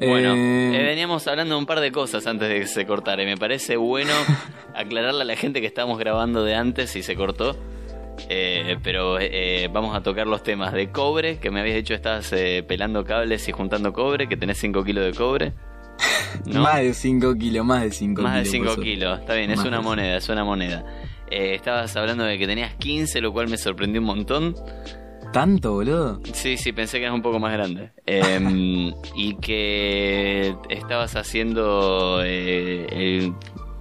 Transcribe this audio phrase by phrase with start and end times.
[0.00, 3.22] Bueno, Eh, eh, veníamos hablando de un par de cosas antes de que se cortara
[3.22, 4.12] y me parece bueno
[4.74, 7.56] aclararle a la gente que estábamos grabando de antes y se cortó.
[8.28, 12.32] Eh, pero eh, vamos a tocar los temas de cobre, que me habías dicho estabas
[12.32, 15.52] eh, pelando cables y juntando cobre, que tenés 5 kilos de cobre.
[16.46, 16.62] ¿No?
[16.62, 18.30] Más de 5 kilos, más de 5 kilos.
[18.30, 18.90] Más de 5 por suerte.
[18.90, 20.84] kilos, está bien, es una moneda, es una moneda.
[21.30, 24.54] Eh, estabas hablando de que tenías 15, lo cual me sorprendió un montón.
[25.32, 26.20] ¿Tanto, boludo?
[26.32, 27.90] Sí, sí, pensé que eras un poco más grande.
[28.06, 33.34] Em, y que estabas haciendo eh, el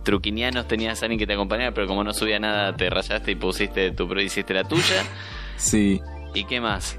[0.03, 3.35] truquinianos, tenías a alguien que te acompañara, pero como no subía nada, te rayaste y
[3.35, 5.03] pusiste tu pro hiciste la tuya.
[5.57, 6.01] Sí.
[6.33, 6.97] ¿Y qué más?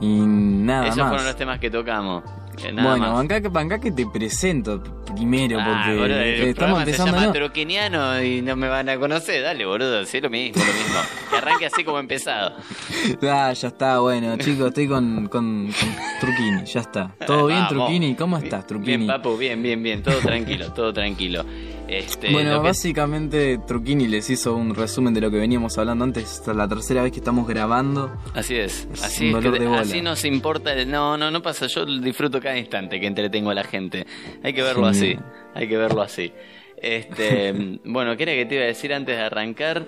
[0.00, 1.08] Y nada Esos más.
[1.08, 2.22] fueron los temas que tocamos.
[2.64, 3.28] Eh, nada bueno, más.
[3.52, 4.82] bancá, que- te presento
[5.14, 7.12] primero, Ah, porque boludo, el estamos empezando.
[7.12, 7.32] se llama ¿no?
[7.32, 9.42] Truquiniano y no me van a conocer.
[9.42, 11.00] Dale, boludo, sí, lo mismo, lo mismo.
[11.30, 12.54] Que arranque así como empezado.
[13.22, 17.14] Ah, ya está, bueno, chicos, estoy con, con, con Truquini, ya está.
[17.26, 17.86] ¿Todo bien, Vamos.
[17.86, 18.14] Truquini?
[18.14, 18.96] ¿Cómo estás, Truquini?
[18.98, 20.02] Bien, papu, bien, bien, bien.
[20.02, 21.44] Todo tranquilo, todo tranquilo.
[21.88, 26.24] Este, Bueno, que- básicamente Truquini les hizo un resumen de lo que veníamos hablando antes.
[26.24, 28.14] Esta es la tercera vez que estamos grabando.
[28.34, 30.74] Así es, Es así, es que- así nos importa.
[30.74, 31.66] el- No, no, no pasa.
[31.66, 34.06] Yo disfruto cada instante que entretengo a la gente.
[34.42, 35.16] Hay que verlo así,
[35.54, 36.32] hay que verlo así.
[36.76, 37.52] Este,
[37.84, 39.86] bueno, ¿qué era que te iba a decir antes de arrancar?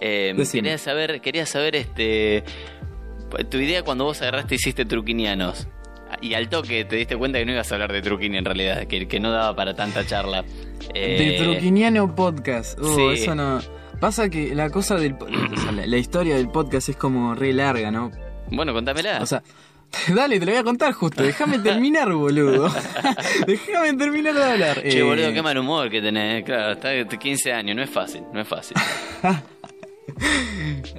[0.00, 2.42] Eh, quería saber, quería saber, este,
[3.50, 5.68] tu idea cuando vos agarraste y hiciste truquinianos.
[6.20, 8.86] Y al toque te diste cuenta que no ibas a hablar de truquini en realidad,
[8.86, 10.44] que, que no daba para tanta charla.
[10.94, 12.78] Eh, De Truquiniano Podcast.
[12.78, 13.02] Uh, sí.
[13.22, 13.60] eso no.
[14.00, 15.14] Pasa que la cosa del.
[15.14, 18.10] o sea, la, la historia del podcast es como re larga, ¿no?
[18.50, 19.20] Bueno, contámela.
[19.22, 19.42] O sea.
[20.14, 21.22] Dale, te lo voy a contar justo.
[21.22, 22.72] Déjame terminar, boludo.
[23.46, 24.82] Déjame terminar de hablar.
[24.82, 26.44] che, Eh, boludo, qué mal humor que tenés.
[26.44, 28.76] Claro, está 15 años, no es fácil, no es fácil.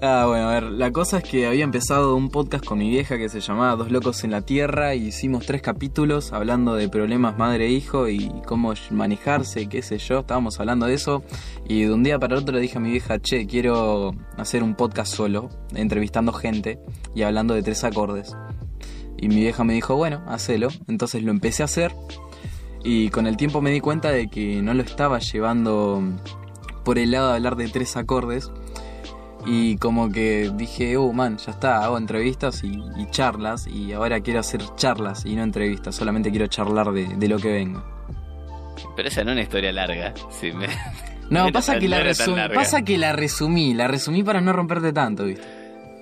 [0.01, 3.17] Ah, bueno, a ver, la cosa es que había empezado un podcast con mi vieja
[3.17, 7.37] que se llamaba Dos Locos en la Tierra y hicimos tres capítulos hablando de problemas
[7.37, 11.23] madre-hijo y cómo manejarse, qué sé yo, estábamos hablando de eso
[11.67, 14.75] y de un día para otro le dije a mi vieja, che, quiero hacer un
[14.75, 16.79] podcast solo, entrevistando gente
[17.15, 18.35] y hablando de tres acordes.
[19.17, 21.95] Y mi vieja me dijo, bueno, hacelo, entonces lo empecé a hacer
[22.83, 26.03] y con el tiempo me di cuenta de que no lo estaba llevando
[26.83, 28.51] por el lado de hablar de tres acordes
[29.45, 34.19] y como que dije, oh man, ya está, hago entrevistas y, y charlas y ahora
[34.21, 37.83] quiero hacer charlas y no entrevistas, solamente quiero charlar de, de lo que venga.
[38.95, 40.13] Pero esa no es una historia larga.
[40.29, 40.67] Sí, me-
[41.29, 44.51] No, pasa tan- que, la no resum- pasa que la resumí, la resumí para no
[44.53, 45.43] romperte tanto, ¿viste?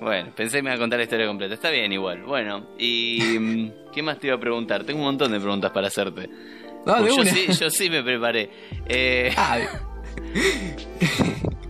[0.02, 1.54] Bueno, pensé que me iba a contar la historia completa.
[1.54, 2.24] Está bien igual.
[2.24, 3.22] Bueno, y...
[3.40, 4.84] mm, ¿Qué más te iba a preguntar?
[4.84, 6.28] Tengo un montón de preguntas para hacerte.
[6.86, 8.50] Dale, Pues yo, sí, yo sí me preparé.
[8.88, 9.60] Eh, Ah,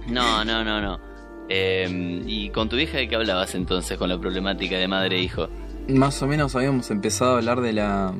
[0.08, 1.11] no, no, no, no.
[1.54, 5.22] Eh, ¿Y con tu hija de qué hablabas entonces con la problemática de madre e
[5.24, 5.50] hijo?
[5.90, 8.14] más o menos habíamos empezado a hablar de la,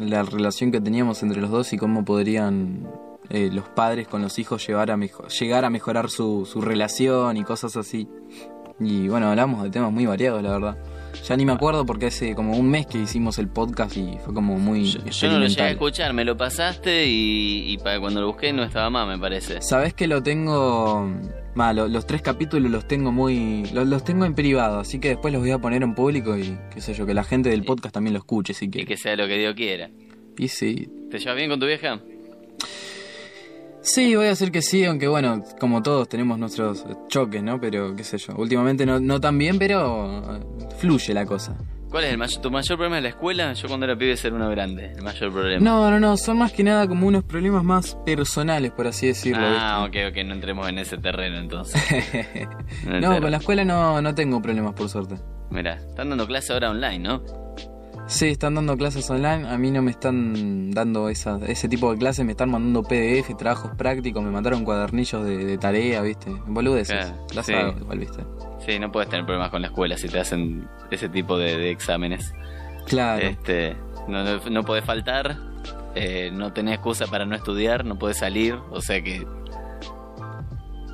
[0.00, 2.88] la relación que teníamos entre los dos y cómo podrían
[3.30, 7.36] eh, los padres con los hijos llevar a mejo- llegar a mejorar su, su relación
[7.36, 8.08] y cosas así.
[8.80, 10.76] Y bueno, hablamos de temas muy variados, la verdad.
[11.28, 14.34] Ya ni me acuerdo porque hace como un mes que hicimos el podcast y fue
[14.34, 18.00] como muy Yo, yo no lo llegué a escuchar, me lo pasaste y, y para
[18.00, 19.62] cuando lo busqué no estaba más, me parece.
[19.62, 21.08] Sabes que lo tengo.
[21.54, 23.64] Ma, lo- los tres capítulos los tengo muy.
[23.72, 26.58] Los, los tengo en privado, así que después los voy a poner en público y
[26.72, 28.86] qué sé yo, que la gente del podcast también lo escuche si Y quiere.
[28.88, 29.90] que sea lo que Dios quiera.
[30.36, 30.88] Y sí.
[31.10, 32.00] ¿Te llevas bien con tu vieja?
[33.82, 37.60] Sí, voy a decir que sí, aunque bueno, como todos tenemos nuestros choques, ¿no?
[37.60, 38.34] Pero qué sé yo.
[38.36, 40.40] Últimamente no, no tan bien, pero eh,
[40.78, 41.54] fluye la cosa.
[41.94, 43.52] ¿Cuál es el mayor, tu mayor problema en la escuela?
[43.52, 45.64] Yo cuando era pibe ser uno grande, el mayor problema.
[45.64, 49.46] No, no, no, son más que nada como unos problemas más personales, por así decirlo.
[49.46, 51.80] Ah, ok, ok, no entremos en ese terreno entonces.
[51.88, 52.48] ¿viste?
[52.88, 55.20] No, no, con la escuela no, no tengo problemas, por suerte.
[55.50, 57.22] Mira, están dando clase ahora online, ¿no?
[58.08, 59.48] Sí, están dando clases online.
[59.48, 63.36] A mí no me están dando esa, ese tipo de clases, me están mandando PDF,
[63.38, 66.32] trabajos prácticos, me mandaron cuadernillos de, de tarea, ¿viste?
[66.48, 67.06] Boludeces.
[67.06, 67.52] Claro, Las sí.
[67.54, 68.24] hago igual, ¿viste?
[68.64, 71.70] Sí, no puedes tener problemas con la escuela si te hacen ese tipo de, de
[71.70, 72.32] exámenes.
[72.86, 73.22] Claro.
[73.26, 73.76] Este,
[74.08, 75.36] no, no, no podés faltar,
[75.94, 79.26] eh, no tenés excusa para no estudiar, no podés salir, o sea que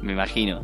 [0.03, 0.63] me imagino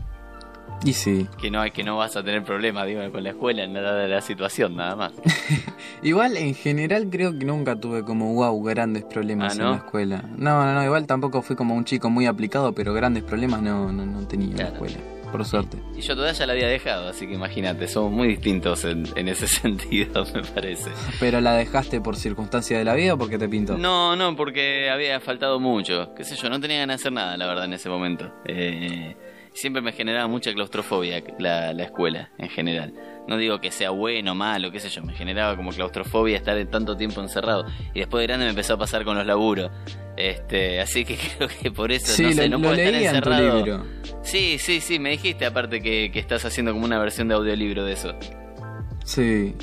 [0.84, 1.28] Y sí.
[1.38, 4.08] que no hay que no vas a tener problemas digo, con la escuela, nada de
[4.08, 5.12] la situación, nada más.
[6.02, 10.22] Igual, en general, creo que nunca tuve como, wow, grandes problemas Ah, en la escuela.
[10.36, 13.92] No, no, no, igual tampoco fui como un chico muy aplicado, pero grandes problemas no,
[13.92, 14.96] no, no tenía en la escuela.
[15.36, 15.76] Por suerte.
[15.94, 19.28] Y yo todavía ya la había dejado, así que imagínate, somos muy distintos en, en
[19.28, 20.90] ese sentido, me parece.
[21.20, 23.76] ¿Pero la dejaste por circunstancia de la vida o porque te pintó?
[23.76, 26.14] No, no, porque había faltado mucho.
[26.14, 28.32] Qué sé yo, no tenía ganas de hacer nada, la verdad, en ese momento.
[28.46, 29.14] Eh,
[29.56, 32.92] Siempre me generaba mucha claustrofobia la, la escuela en general.
[33.26, 36.96] No digo que sea bueno malo, qué sé yo, me generaba como claustrofobia estar tanto
[36.96, 37.64] tiempo encerrado.
[37.94, 39.70] Y después de grande me empezó a pasar con los laburos.
[40.16, 43.04] Este, así que creo que por eso Sí, no sé, lo, no puedo estar leí
[43.06, 43.56] en tu encerrado.
[43.64, 43.84] libro.
[44.22, 47.84] Sí, sí, sí, me dijiste aparte que, que estás haciendo como una versión de audiolibro
[47.84, 48.14] de eso.
[49.04, 49.54] Sí.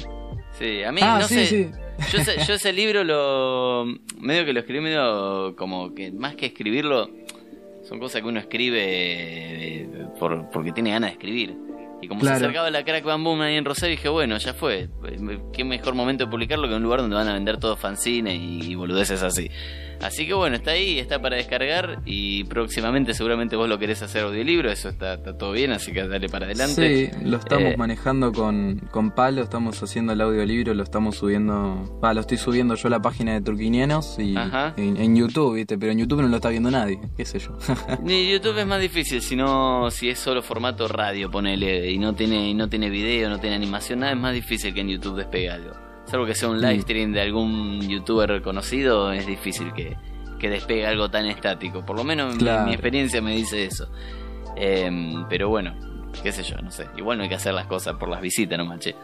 [0.57, 1.45] Sí, a mí Ah, no sí, sé.
[1.45, 1.71] sí.
[2.11, 3.85] Yo, yo ese libro lo.
[4.19, 7.09] medio que lo escribí medio como que más que escribirlo,
[7.83, 8.81] son cosas que uno escribe
[9.81, 9.87] eh,
[10.19, 11.55] por, porque tiene ganas de escribir.
[12.01, 12.37] Y como Claro.
[12.39, 14.89] se acercaba la Crack Bam Boom ahí en Rosario, dije, bueno, ya fue.
[15.53, 18.71] Qué mejor momento de publicarlo que un lugar donde van a vender todos fanzines y,
[18.71, 19.49] y boludeces así.
[20.03, 24.23] Así que bueno, está ahí, está para descargar y próximamente seguramente vos lo querés hacer
[24.23, 27.11] audiolibro, eso está, está todo bien, así que dale para adelante.
[27.11, 31.99] Sí, lo estamos Eh, manejando con, con Palo, estamos haciendo el audiolibro, lo estamos subiendo,
[32.01, 34.35] lo estoy subiendo yo a la página de Turquinianos y
[34.77, 35.77] en, en YouTube, ¿viste?
[35.77, 37.57] Pero en YouTube no lo está viendo nadie, qué sé yo.
[38.03, 42.13] Ni YouTube es más difícil, si no, si es solo formato radio, ponele, y no
[42.13, 45.15] tiene, y no tiene video, no tiene animación, nada es más difícil que en YouTube
[45.17, 45.71] despegue algo.
[46.05, 46.61] Salvo que sea un Mm.
[46.61, 49.97] live stream de algún youtuber conocido, es difícil que,
[50.39, 51.85] que despegue algo tan estático.
[51.85, 52.65] Por lo menos mi- Claro.
[52.67, 53.87] mi, experiencia me dice eso.
[54.55, 55.73] Em, pero bueno,
[56.21, 56.87] qué sé yo, no sé.
[56.97, 58.95] Igual no hay que hacer las cosas por las visitas, no manche.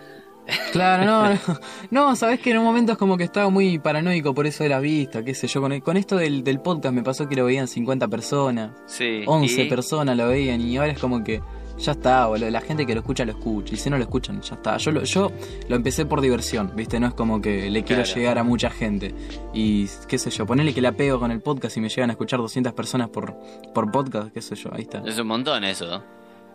[0.72, 1.30] claro, no,
[1.92, 4.64] no, no, sabes que en un momento es como que estaba muy paranoico por eso
[4.64, 7.36] de la vista, qué sé yo, con, con esto del, del podcast me pasó que
[7.36, 9.22] lo veían 50 personas, Sí.
[9.28, 11.42] 11 y- personas lo veían y ahora es como que
[11.80, 14.42] ya está, boludo, la gente que lo escucha lo escucha y si no lo escuchan
[14.42, 14.78] ya está.
[14.78, 15.32] Yo lo, yo
[15.68, 17.00] lo empecé por diversión, ¿viste?
[17.00, 18.18] No es como que le quiero Claro.
[18.20, 19.14] llegar a mucha gente
[19.54, 22.14] y qué sé yo, ponerle que la pego con el podcast y me llegan a
[22.14, 23.36] escuchar 200 personas por,
[23.74, 25.02] por podcast, qué sé yo, ahí está.
[25.06, 26.04] Es un montón eso.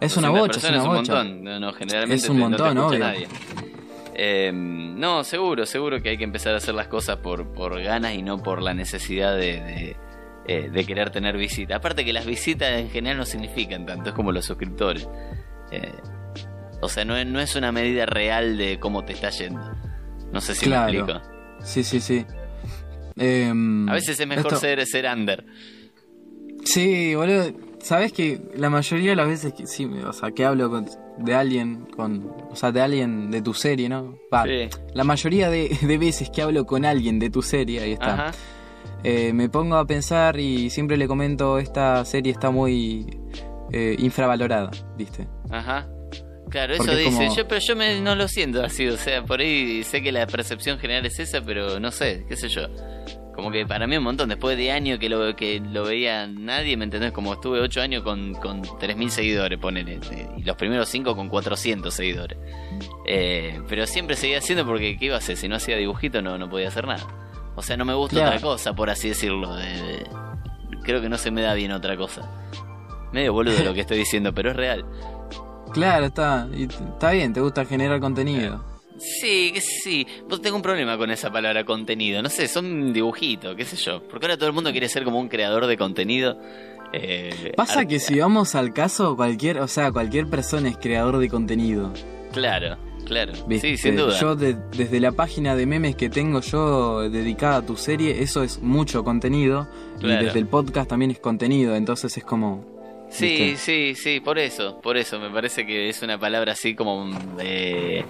[0.01, 0.91] Es una 200 bocha, es una bocha.
[0.91, 1.45] un montón.
[1.45, 2.99] No, no, generalmente Es un montón, no te obvio.
[3.05, 3.29] nadie.
[4.17, 8.15] Eh, no, seguro, seguro que hay que empezar a hacer las cosas por, por ganas
[8.15, 9.97] y no por la necesidad de, de,
[10.47, 11.77] eh, de querer tener visitas.
[11.79, 15.09] Aparte que las visitas en general no significan tanto, es como los suscriptores.
[15.71, 15.93] Eh,
[16.81, 19.61] o sea, no es, no es una medida real de cómo te está yendo.
[20.33, 20.93] No sé si Claro.
[20.93, 21.21] me explico.
[21.63, 22.27] Sí, sí, sí.
[23.17, 25.45] Em, A veces es mejor esto- ser, ser under.
[26.65, 27.53] Sí, boludo.
[27.81, 30.87] Sabes que la mayoría de las veces que sí, o sea, que hablo con-
[31.19, 34.19] de alguien, con, o sea, de alguien de tu serie, ¿no?
[34.33, 34.69] Va, Sí.
[34.95, 38.15] La mayoría de, de veces que hablo con alguien de tu serie, ahí está.
[38.29, 38.31] Ajá.
[39.05, 43.07] Eh, me pongo a pensar y siempre le comento, esta serie está muy
[43.73, 45.29] eh, infravalorada, ¿viste?
[45.51, 45.87] Ajá.
[46.51, 47.25] Claro, eso Porque es dice.
[47.25, 48.87] como- Yo, pero yo me- no lo siento así.
[48.87, 52.37] O sea, por ahí sé que la percepción general es esa, pero no sé, qué
[52.37, 52.69] sé yo.
[53.35, 54.29] Como que para mí un montón.
[54.29, 57.11] Después de años que lo, que lo veía nadie, ¿me entendés?
[57.11, 59.95] Como estuve 8 años con, con 3.000 seguidores, ponele.
[60.13, 62.39] eh, Y los primeros 5 con 400 seguidores.
[63.07, 65.37] Eh, pero siempre seguía haciendo porque, ¿qué iba a hacer?
[65.37, 67.05] Si no hacía dibujito no, no podía hacer nada.
[67.57, 68.31] O sea, no me gusta Claro.
[68.37, 69.55] otra cosa, por así decirlo.
[69.57, 70.07] de- de-
[70.83, 72.23] creo que no se me da bien otra cosa.
[73.13, 74.85] Medio boludo lo que estoy diciendo, pero es real.
[75.73, 78.65] Claro, está, está bien, te gusta generar contenido.
[78.99, 80.07] Sí, que sí.
[80.29, 82.23] Vos tengo un problema con esa palabra contenido.
[82.23, 84.03] No sé, son dibujitos, qué sé yo.
[84.09, 86.39] Porque ahora todo el mundo quiere ser como un creador de contenido.
[86.93, 91.29] Eh, Pasa que si vamos al caso, cualquier, o sea, cualquier persona es creador de
[91.29, 91.93] contenido.
[92.33, 93.33] Claro, claro.
[93.47, 93.71] ¿viste?
[93.71, 94.19] Sí, sin duda.
[94.21, 98.43] Yo de- desde la página de memes que tengo yo dedicada a tu serie, eso
[98.43, 99.69] es mucho contenido.
[100.01, 100.23] Claro.
[100.23, 102.65] Y desde el podcast también es contenido, entonces es como...
[103.11, 103.57] Sí, ¿viste?
[103.57, 105.21] sí, sí, por eso, por eso.
[105.21, 107.09] Me parece que es una palabra así como
[107.39, 108.05] eh,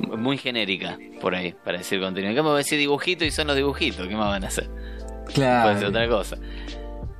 [0.00, 2.34] muy genérica, por ahí, para decir contenido.
[2.34, 4.08] ¿Qué me voy a decir dibujito y son los dibujitos?
[4.08, 4.68] ¿Qué más van a hacer?
[4.68, 5.88] Puede ser Claro.
[5.88, 6.36] otra cosa.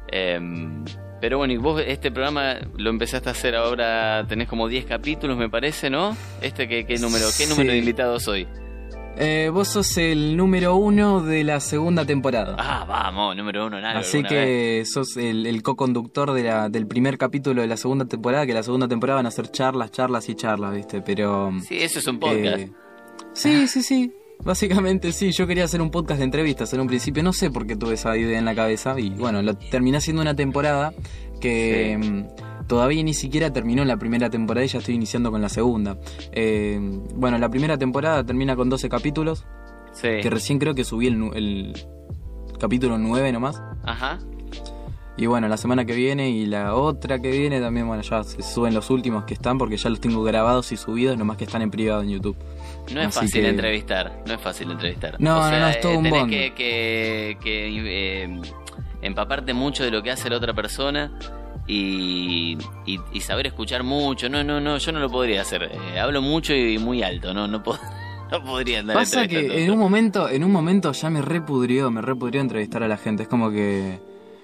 [0.09, 0.85] Em,
[1.21, 5.37] pero bueno, y vos este programa lo empezaste a hacer ahora, tenés como 10 capítulos,
[5.37, 6.17] me parece, ¿no?
[6.43, 7.51] Este, ¿qué, qué número, qué Sí.
[7.51, 8.47] número de invitados hoy?
[9.19, 12.55] Eh, vos sos el número uno de la segunda temporada.
[12.59, 14.01] Ah, vamos, número uno algo.
[14.01, 14.29] Así vez.
[14.29, 18.53] que sos el, el co-conductor de la, del primer capítulo de la segunda temporada, que
[18.53, 21.01] la segunda temporada van a ser charlas, charlas y charlas, ¿viste?
[21.01, 21.51] Pero...
[21.67, 22.59] Sí, eso es un podcast.
[22.59, 22.73] Eh,
[23.33, 24.13] sí, sí, sí.
[24.45, 27.67] Básicamente sí, yo quería hacer un podcast de entrevistas en un principio, no sé por
[27.67, 30.95] qué tuve esa idea en la cabeza y bueno, lo terminé haciendo una temporada
[31.41, 35.49] que mm, todavía ni siquiera terminó la primera temporada y ya estoy iniciando con la
[35.49, 35.99] segunda.
[36.33, 36.79] Eh,
[37.15, 39.47] bueno, la primera temporada termina con 12 capítulos,
[39.93, 40.21] sí.
[40.23, 41.87] que recién creo que subí el, el
[42.59, 43.61] capítulo 9 nomás.
[43.85, 44.19] Ajá.
[45.19, 48.43] Y bueno, la semana que viene y la otra que viene también, bueno, ya se
[48.43, 51.63] suben los últimos que están porque ya los tengo grabados y subidos, nomás que están
[51.63, 52.37] en privado en YouTube.
[52.95, 55.17] No es Así fácil que- entrevistar, no es fácil entrevistar.
[55.21, 58.41] No, o no, sea, no, es todo eh, un tenés que, que, que, eh,
[59.03, 61.13] empaparte mucho de lo que hace la otra persona
[61.67, 64.29] y, y, y saber escuchar mucho.
[64.29, 65.65] No, no, no, yo no lo podría hacer.
[65.73, 67.81] Eh, hablo mucho y muy alto, no, no, pod-
[68.31, 72.03] no podría andar Pasa que en un momento, en un momento ya me repudrió, me
[72.03, 73.25] repudrió entrevistar a la gente.
[73.25, 73.99] Es como que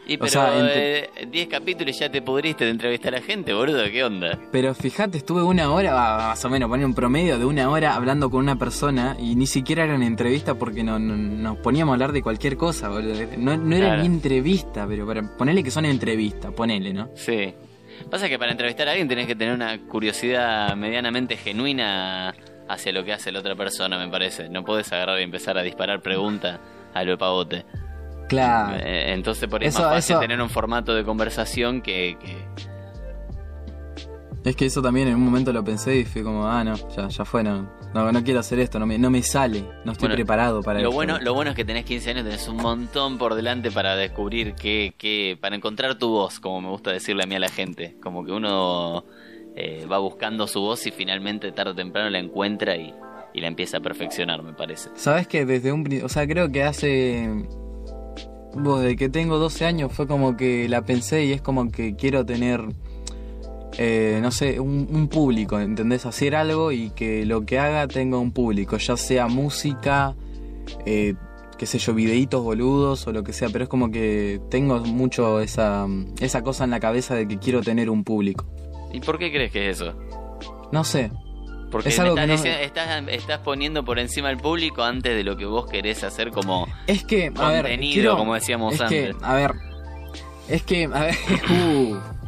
[0.05, 3.53] Y pero o sea, entre- eh, 10 capítulos ya te pudriste de entrevistar a gente,
[3.55, 4.37] boludo, ¿qué onda?
[4.51, 8.29] Pero fíjate, estuve una hora, más o menos, poner un promedio de una hora hablando
[8.29, 11.95] con una persona y ni siquiera era una entrevista porque no, no- nos poníamos a
[11.95, 13.15] hablar de cualquier cosa, boludo.
[13.39, 14.01] No, no era Claro.
[14.03, 17.11] ni entrevista, pero para ponerle que son entrevistas, ponele, ¿no?
[17.15, 17.55] Sí.
[18.11, 22.35] Pasa que para entrevistar a alguien tenés que tener una curiosidad medianamente genuina
[22.69, 24.49] hacia lo que hace la otra persona, me parece.
[24.49, 26.59] No podés agarrar y empezar a disparar preguntas
[26.93, 27.65] a lo pavote.
[28.33, 28.77] Claro.
[28.85, 32.17] Eh, Entonces por ahí es Eso- más fácil eso- tener un formato de conversación que...
[32.21, 32.73] que-
[34.45, 37.07] Es que eso también en un momento lo pensé y fui como, ah, no, ya,
[37.07, 40.09] ya fue, no, no, no quiero hacer esto, no me, no me sale, no estoy
[40.09, 40.95] Bueno, preparado para Lo esto.
[40.97, 44.55] bueno, lo bueno es que tenés 15 años, tenés un montón por delante para descubrir
[44.55, 47.97] qué, qué, para encontrar tu voz, como me gusta decirle a mí a la gente.
[48.03, 49.05] Como que uno
[49.55, 52.93] eh, va buscando su voz y finalmente tarde o temprano la encuentra y,
[53.35, 54.91] y la empieza a perfeccionar, me parece.
[54.97, 57.31] Sabes que desde un o sea, creo que hace
[58.55, 61.95] vos desde que tengo 12 años fue como que la pensé y es como que
[61.97, 62.63] quiero tener
[63.79, 66.05] eh, no sé, un, un público, ¿entendés?
[66.05, 70.15] Hacer algo y que lo que haga tenga un público, ya sea música,
[70.85, 71.15] eh,
[71.57, 75.41] qué sé yo, videitos boludos o lo que sea, pero es como que tengo mucho
[75.41, 75.87] esa,
[76.21, 78.45] esa cosa en la cabeza de que quiero tener un público.
[78.93, 79.95] ¿Y por qué crees que es eso?
[80.71, 81.11] No sé,
[81.73, 84.83] Porque Es me algo estás, que no- diciendo- estás, estás poniendo por encima al público
[84.85, 88.35] antes de lo que vos querés hacer como es que, a ver, contenido, quiero- como
[88.35, 89.17] decíamos es antes.
[89.17, 89.52] que, a ver,
[90.49, 91.14] es que, a ver,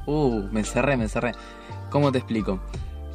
[0.06, 1.32] uh, uh, me cerré, me cerré.
[1.90, 2.58] ¿Cómo te explico?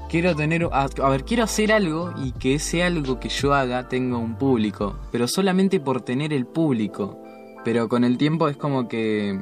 [0.09, 3.88] Quiero tener, a, a ver, quiero hacer algo y que ese algo que yo haga
[3.89, 7.21] tenga un público, pero solamente por tener el público.
[7.65, 9.38] Pero con el tiempo es como que,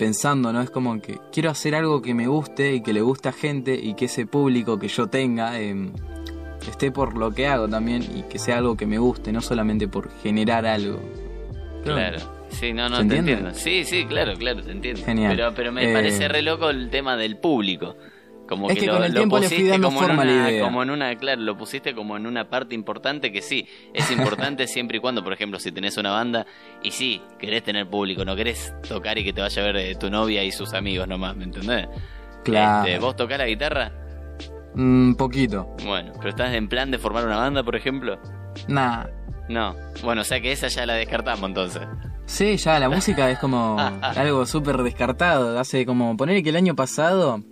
[0.00, 0.62] pensando, ¿no?
[0.62, 3.74] Es como que quiero hacer algo que me guste y que le guste a gente
[3.74, 5.92] y que ese público que yo tenga em,
[6.66, 9.88] esté por lo que hago también y que sea algo que me guste, no solamente
[9.88, 10.98] por generar algo.
[11.84, 12.18] Claro.
[12.48, 13.50] Sí, no, no, ¿Se te entiendo.
[13.52, 15.04] Sí, sí, claro, claro, te entiendo.
[15.04, 15.36] Genial.
[15.36, 17.96] Pero, pero me Eh, parece re loco el tema del público.
[18.50, 20.64] Como Es que con el tiempo le fui pusiste dando como en la una- idea.
[20.64, 24.66] Como en una, claro, lo pusiste como en una parte importante que sí, es importante
[24.66, 26.44] siempre y cuando, por ejemplo, si tenés una banda
[26.82, 29.94] y sí, querés tener público, no querés tocar y que te vaya a ver eh,
[29.94, 31.86] tu novia y sus amigos nomás, ¿me entendés?
[32.44, 32.86] Claro.
[32.88, 33.92] Este, ¿Vos tocás la guitarra?
[34.74, 35.74] Un poquito.
[35.84, 38.18] Bueno, pero estás en plan de formar una banda, por ejemplo?
[38.68, 39.04] Nah.
[39.48, 39.74] No.
[40.04, 41.82] Bueno, o sea que esa ya la descartamos entonces.
[42.26, 45.58] Sí, ya la música es como algo súper descartado.
[45.58, 47.42] Hace como poner que el año pasado,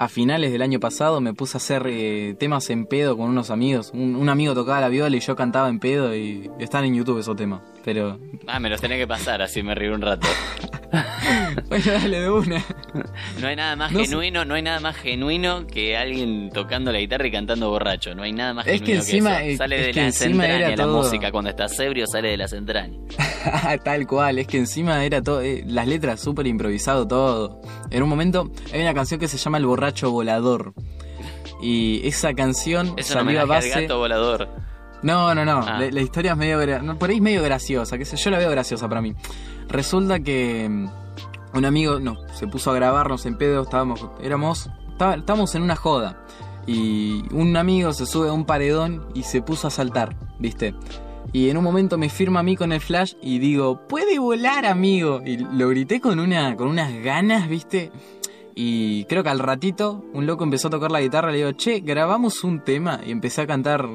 [0.00, 3.50] a finales del año pasado, me puse a hacer eh, temas en pedo con unos
[3.50, 3.90] amigos.
[3.92, 7.18] Un, un amigo tocaba la viola y yo cantaba en pedo y están en YouTube
[7.18, 7.60] esos temas.
[7.84, 10.26] Pero, Ah, me los tenés que pasar, así me río un rato.
[11.68, 12.64] bueno, dale de una.
[13.40, 14.06] No hay nada más No sé.
[14.06, 18.14] genuino, no hay nada más genuino que alguien tocando la guitarra y cantando borracho.
[18.14, 19.50] No hay nada más Es que genuino encima, eso.
[19.52, 21.30] eh, Sale es de que las entrañas la música.
[21.32, 22.98] Cuando estás ebrio sale de las entrañas.
[23.84, 27.60] Tal cual, es que encima era todo, eh, las letras súper improvisado todo.
[27.90, 30.74] En un momento hay una canción que se llama El borracho volador.
[31.62, 33.72] Y esa canción Es salió a base...
[33.72, 34.48] al gato volador.
[35.02, 35.60] No, no, no.
[35.66, 35.78] Ah.
[35.78, 36.82] La, la historia es medio.
[36.82, 37.98] no, por ahí es medio graciosa.
[37.98, 39.14] Que sé, yo la veo graciosa para mí.
[39.68, 40.88] Resulta que mm,
[41.54, 43.62] un amigo no, se puso a grabarnos en pedo.
[43.62, 44.06] Estábamos.
[44.22, 44.70] Éramos.
[44.92, 46.24] Estábamos en una joda.
[46.66, 50.74] Y un amigo se sube a un paredón y se puso a saltar, ¿viste?
[51.32, 54.66] Y en un momento me firma a mí con el flash y digo, puede volar,
[54.66, 55.20] amigo.
[55.24, 57.92] Y lo grité con una, con unas ganas, ¿viste?
[58.54, 61.80] Y creo que al ratito un loco empezó a tocar la guitarra, le digo, che,
[61.80, 63.00] grabamos un tema.
[63.06, 63.88] Y empecé a cantar,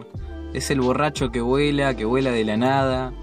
[0.57, 3.13] es el borracho que vuela, que vuela de la nada.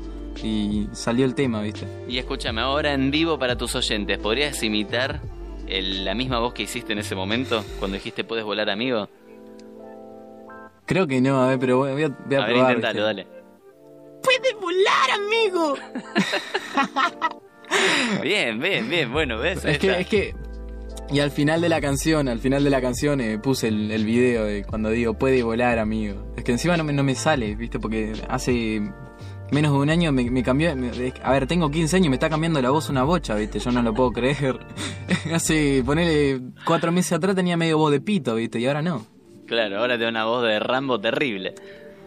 [0.42, 1.86] Y salió el tema, ¿viste?
[2.08, 5.20] Y escúchame, ahora en vivo para tus oyentes, ¿podrías imitar
[5.68, 7.64] el- la misma voz que hiciste en ese momento?
[7.78, 9.08] Cuando dijiste puedes volar, amigo.
[10.86, 12.10] Creo que no, a ver, pero voy a, voy a A
[12.46, 12.76] ver, probar.
[12.76, 13.00] intentalo, ¿viste?
[13.02, 13.26] dale.
[14.22, 15.74] ¡Puede volar, amigo!
[18.22, 19.12] Bien, bien, bien.
[19.12, 19.64] Bueno, ¿ves?
[19.64, 20.34] Es que, es que.
[21.12, 24.04] Y al final de la canción, al final de la canción eh, puse el, el
[24.07, 26.33] video de cuando digo puede volar, amigo.
[26.37, 27.78] Es que encima no me, no me sale, ¿viste?
[27.78, 28.81] Porque hace
[29.50, 30.75] menos de un año me, me cambió.
[30.75, 30.90] me-
[31.23, 33.59] a ver, tengo 15 años y me está cambiando la voz una bocha, ¿viste?
[33.59, 34.59] Yo no lo puedo creer.
[35.35, 38.59] hace, ponele, cuatro meses atrás tenía medio voz de pito, ¿viste?
[38.59, 39.04] Y ahora no.
[39.47, 41.54] Claro, ahora te da una voz de Rambo terrible.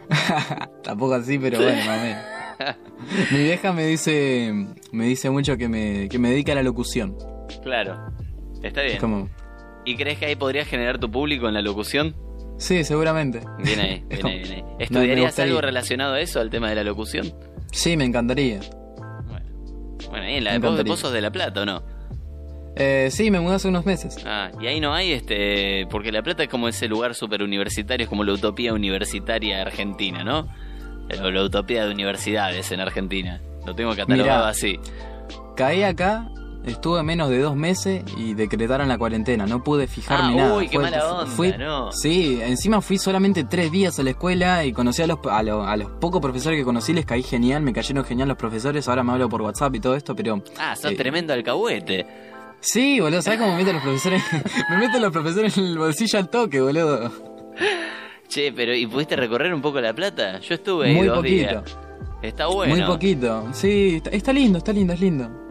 [0.84, 2.14] Tampoco así, pero bueno, mami.
[3.32, 4.52] Mi vieja me dice,
[4.92, 7.16] me dice mucho que me, que me dedica a la locución.
[7.62, 8.14] Claro.
[8.64, 8.98] Está bien.
[9.00, 9.30] Como,
[9.86, 12.16] ¿Y crees que ahí podrías generar tu público en la locución?
[12.58, 13.42] sí, seguramente.
[13.64, 14.64] Bien ahí, bien ahí, bien ahí.
[14.80, 17.34] ¿Estudiarías algo relacionado a eso, al tema de la locución?
[17.72, 18.60] Sí, me encantaría.
[19.28, 19.46] Bueno,
[20.10, 20.92] bueno ahí en la Me vos, encantaría.
[20.94, 21.84] vos sos de La Plata, ¿o no?
[22.78, 24.18] Eh, sí, me mudé hace unos meses.
[24.26, 28.04] Ah, y ahí no hay, este, porque La Plata es como ese lugar súper universitario,
[28.04, 30.48] es como la utopía universitaria argentina, ¿no?
[31.10, 33.40] Eh, la utopía de universidades en Argentina.
[33.66, 34.48] Lo tengo catalogado Mirá.
[34.50, 34.80] así.
[35.56, 36.30] Caí acá
[36.65, 39.45] estuve menos de dos meses y decretaron la cuarentena.
[39.45, 40.57] No pude fijarme Ah, nada.
[40.57, 41.91] uy, qué mala onda, no.
[41.91, 45.63] Sí, encima fui solamente tres días a la escuela y conocí a los, a, lo-
[45.63, 48.88] a los pocos profesores que conocí, les caí genial, me cayeron genial los profesores.
[48.88, 50.43] Ahora me hablo por WhatsApp y todo esto, pero.
[50.60, 52.05] Ah, sos Eh, tremendo alcahuete.
[52.60, 54.24] Sí, boludo, ¿sabes cómo me meten los profesores?
[54.69, 57.12] me meten los profesores en el bolsillo al toque, boludo.
[58.27, 60.39] Che, pero ¿y pudiste recorrer un poco La Plata?
[60.39, 61.36] Yo estuve ahí Muy dos poquito.
[61.38, 61.77] días.
[62.24, 62.75] Está bueno.
[62.75, 63.48] Muy poquito.
[63.53, 65.45] Sí, está, está lindo, está lindo, es lindo.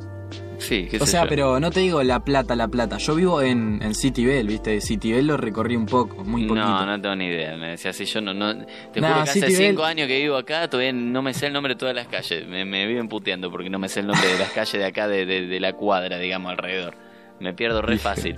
[0.58, 1.28] Sí, qué O sé sea, yo.
[1.28, 2.96] pero no te digo La Plata, La Plata.
[2.98, 4.80] Yo vivo en, en City Bell, ¿viste?
[4.80, 6.66] City Bell lo recorrí un poco, muy poquito.
[6.66, 7.56] No, no tengo ni idea.
[7.56, 8.54] Me decía así, yo no, no
[8.92, 11.52] te Nah, juro que hace cinco años que vivo acá, todavía no me sé el
[11.52, 12.46] nombre de todas las calles.
[12.46, 15.08] Me, me viven puteando porque no me sé el nombre de las calles de acá,
[15.08, 16.94] de, de- de la cuadra, digamos, alrededor.
[17.40, 18.36] Me pierdo re fácil.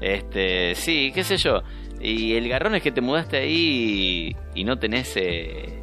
[0.00, 1.62] Este, sí, qué sé yo.
[2.00, 5.80] Y el garrón es que te mudaste ahí y, y no tenés, eh,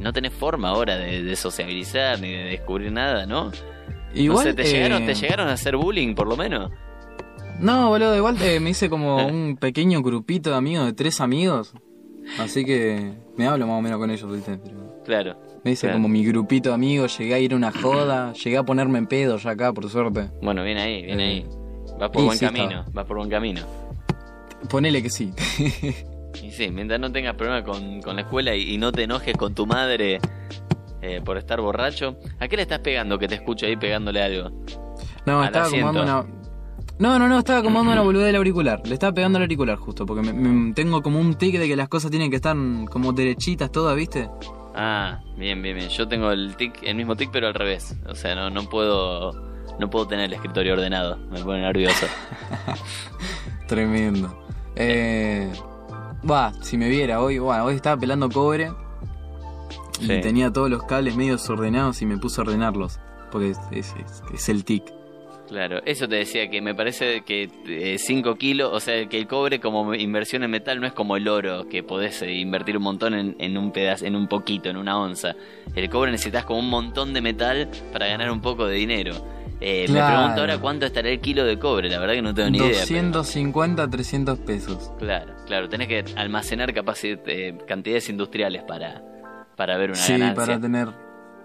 [0.00, 3.52] no tenés forma ahora de, de sociabilizar ni de descubrir nada, ¿no?
[4.14, 6.70] Igual, no sé, ¿te, llegaron, eh, ¿te llegaron a hacer bullying por lo menos?
[7.60, 11.74] No, boludo, igual eh, me hice como un pequeño grupito de amigos, de tres amigos.
[12.38, 14.58] Así que me hablo más o menos con ellos, ¿viste?
[14.62, 15.36] Pero Claro.
[15.64, 15.96] me hice Claro.
[15.96, 19.06] como mi grupito de amigos, llegué a ir a una joda, llegué a ponerme en
[19.06, 20.28] pedo ya acá, por suerte.
[20.42, 21.46] Bueno, bien ahí, bien Eh, ahí.
[21.98, 23.62] Vas por buen sí, camino, vas por buen camino.
[24.70, 25.32] Ponele que sí.
[26.42, 29.36] Y sí, mientras no tengas problema con, con la escuela y, y no te enojes
[29.36, 30.20] con tu madre
[31.02, 32.16] eh, por estar borracho.
[32.40, 34.50] ¿A qué le estás pegando que te escucho ahí pegándole algo?
[35.26, 36.26] No, Al estaba acomodando una.
[36.98, 38.80] No, no, no, estaba acomodando una boludez del auricular.
[38.84, 41.76] Le estaba pegando al auricular justo, porque me- me- tengo como un tic de que
[41.76, 42.56] las cosas tienen que estar
[42.90, 44.28] como derechitas todas, ¿viste?
[44.74, 45.88] Ah, bien, bien, bien.
[45.90, 47.96] Yo tengo el tic, el mismo tic, pero al revés.
[48.08, 49.32] O sea, no, no puedo
[49.78, 51.18] no puedo tener el escritorio ordenado.
[51.30, 52.06] Me pone nervioso.
[53.68, 54.36] Tremendo.
[54.76, 55.50] Eh.
[56.28, 58.72] Va, si me viera hoy, bueno, hoy estaba pelando cobre
[60.00, 62.98] y tenía todos los cables medio desordenados y me puse a ordenarlos.
[63.30, 64.84] Porque es, es- es- es el tic.
[65.48, 69.60] Claro, eso te decía que me parece que 5 kilos, o sea, que el cobre
[69.60, 73.14] como inversión en metal no es como el oro, que podés eh, invertir un montón
[73.14, 75.34] en, en un pedazo, en un poquito, en una onza.
[75.74, 79.14] El cobre necesitas como un montón de metal para ganar un poco de dinero.
[79.60, 82.50] Eh, Me pregunto ahora cuánto estará el kilo de cobre, la verdad que no tengo
[82.50, 82.68] ni idea.
[82.86, 84.92] pero- 250, 300 pesos.
[84.98, 89.02] Claro, claro, tenés que almacenar eh, cantidades industriales para,
[89.58, 90.34] para ver una Sí, ganancia.
[90.36, 90.88] para tener,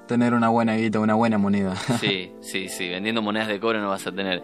[0.08, 1.76] tener una buena guita, una buena moneda.
[2.00, 4.42] Sí, sí, sí, vendiendo monedas de cobre no vas a tener.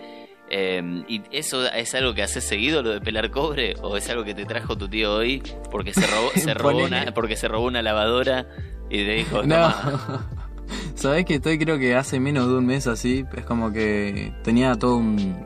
[0.49, 3.75] Eh, ¿Y eso es algo que haces seguido, lo de pelar cobre?
[3.83, 7.13] ¿O es algo que te trajo tu tío hoy porque se robó, se robó, una,
[7.13, 8.47] porque se robó una lavadora
[8.89, 9.71] y te dijo, No.
[10.95, 14.75] Sabés que estoy creo que hace menos de un mes así, es como que tenía
[14.75, 15.45] todo un,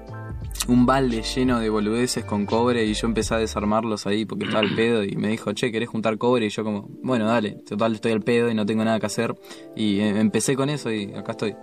[0.67, 4.61] un balde lleno de boludeces con cobre y yo empecé a desarmarlos ahí porque estaba
[4.61, 6.45] al pedo y me dijo, che, ¿querés juntar cobre?
[6.45, 9.35] Y yo como, bueno, dale, total estoy al pedo y no tengo nada que hacer.
[9.75, 11.55] Y eh, empecé con eso y acá estoy.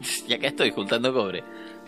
[0.28, 1.42] y acá estoy juntando cobre.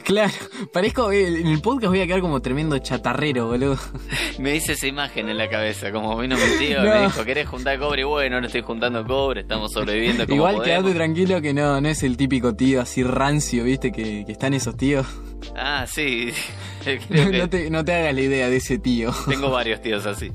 [0.05, 0.33] Claro,
[0.73, 3.77] parezco, eh, en el podcast voy a quedar como tremendo chatarrero, boludo.
[4.39, 6.95] Me hice esa imagen en la cabeza, como vino mi tío y No.
[6.95, 8.01] me dijo, ¿querés juntar cobre?
[8.01, 10.79] Y bueno, no estoy juntando cobre, estamos sobreviviendo como Igual podemos.
[10.83, 14.55] quedate tranquilo que no, no es el típico tío así rancio, viste, que, que están
[14.55, 15.07] esos tíos.
[15.55, 16.31] Ah, sí,
[16.85, 19.13] creo que no, te, no te hagas la idea de ese tío.
[19.29, 20.33] tengo varios tíos así.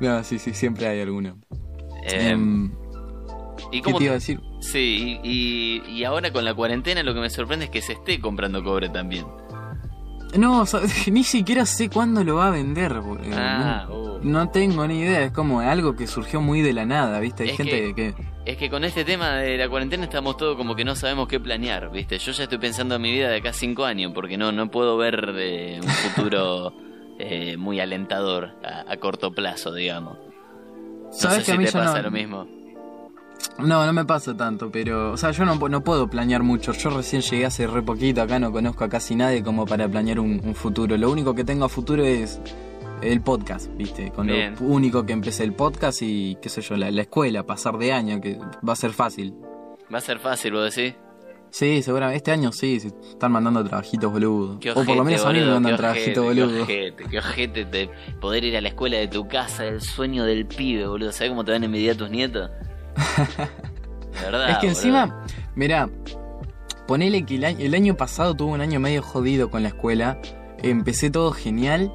[0.00, 1.38] No, sí, sí, siempre hay alguno.
[2.10, 2.34] Eh,
[3.72, 4.40] ¿Y ¿Qué cómo te iba a decir?
[4.60, 8.20] Sí, y, y ahora con la cuarentena lo que me sorprende es que se esté
[8.20, 9.26] comprando cobre también.
[10.38, 12.94] No, o sea, ni siquiera sé cuándo lo va a vender.
[13.00, 13.24] boludo.
[13.34, 14.20] Ah, no, uh.
[14.22, 17.44] no tengo ni idea, es como algo que surgió muy de la nada, ¿viste?
[17.44, 18.14] Hay Es gente que...
[18.46, 21.38] Es que con este tema de la cuarentena estamos todos como que no sabemos qué
[21.40, 22.18] planear, ¿viste?
[22.18, 24.70] Yo ya estoy pensando en mi vida de acá a cinco años, porque no, no
[24.70, 26.72] puedo ver eh, un futuro
[27.18, 30.16] eh, muy alentador a, a corto plazo, digamos.
[30.16, 32.46] No ¿Sabes sé que a si mí te pasa no- lo mismo.
[33.58, 35.12] No, no me pasa tanto, pero...
[35.12, 36.72] O sea, yo no, no puedo planear mucho.
[36.72, 40.20] Yo recién llegué hace re poquito, acá no conozco a casi nadie como para planear
[40.20, 40.96] un, un futuro.
[40.96, 42.40] Lo único que tengo a futuro es
[43.02, 44.10] el podcast, ¿viste?
[44.10, 44.54] Con Bien.
[44.58, 47.92] lo único que empecé el podcast y, qué sé yo, la, la escuela, pasar de
[47.92, 49.34] año, que va a ser fácil.
[49.92, 50.94] Va a ser fácil, vos decís.
[51.50, 52.16] Sí, seguramente.
[52.18, 54.58] Este año sí, se están mandando trabajitos boludos.
[54.74, 56.66] O por lo menos a mí me mandan trabajitos boludos.
[56.66, 60.24] Qué ojete, qué ojete de poder ir a la escuela de tu casa, el sueño
[60.24, 61.10] del pibe, boludo.
[61.10, 62.50] ¿Sabes cómo te van a envidiar tus nietos?
[64.22, 64.50] Verdad.
[64.50, 65.24] Es que encima,
[65.54, 65.88] mirá,
[66.86, 70.20] ponele que el año, el año pasado tuve un año medio jodido con la escuela.
[70.62, 71.92] Empecé todo genial.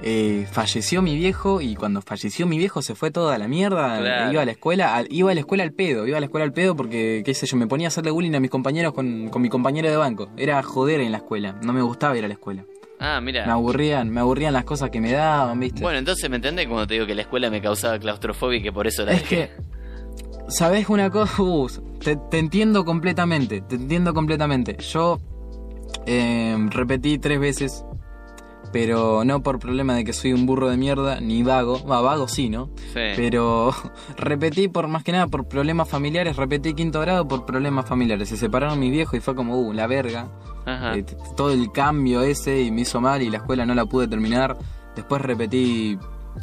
[0.00, 3.98] eh, falleció mi viejo y cuando falleció mi viejo se fue toda la mierda.
[3.98, 4.32] Claro.
[4.32, 6.44] Iba a la escuela, al- iba a la escuela al pedo, iba a la escuela
[6.44, 9.28] al pedo porque, qué sé yo, me ponía a hacerle bullying a mis compañeros con,
[9.28, 10.30] con mi compañero de banco.
[10.36, 12.64] Era joder en la escuela, no me gustaba ir a la escuela.
[13.00, 13.44] Ah, mira.
[13.46, 15.82] Me aburrían, me aburrían las cosas que me daban, ¿viste?
[15.82, 18.72] Bueno, entonces me entendés cuando te digo que la escuela me causaba claustrofobia y que
[18.72, 19.36] por eso la Es dejé.
[19.48, 19.50] que,
[20.48, 21.34] ¿sabes una cosa?
[21.42, 21.68] Uh,
[22.02, 24.76] te, te entiendo completamente, te entiendo completamente.
[24.80, 25.18] Yo
[26.06, 27.84] Eh, repetí tres veces,
[28.72, 31.84] pero no por problema de que soy un burro de mierda, ni vago.
[31.86, 32.70] Va, vago sí, ¿no?
[32.92, 33.00] Sí.
[33.16, 33.72] Pero
[34.16, 38.28] repetí por más que nada por problemas familiares, repetí quinto grado por problemas familiares.
[38.28, 40.28] Se separaron mis viejos y fue como, uh, la verga.
[40.66, 40.96] Ajá.
[40.96, 41.04] Eh,
[41.36, 44.56] todo el cambio ese y me hizo mal y la escuela no la pude terminar.
[44.94, 45.98] Después repetí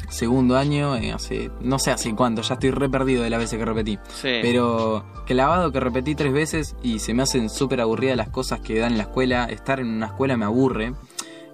[0.08, 3.58] segundo año, eh, hace, no sé hace cuánto, ya estoy re perdido de las veces
[3.58, 3.98] que repetí.
[4.08, 4.38] Sí.
[4.42, 8.78] Pero clavado que repetí tres veces y se me hacen súper aburridas las cosas que
[8.78, 9.44] dan en la escuela.
[9.46, 10.92] Estar en una escuela me aburre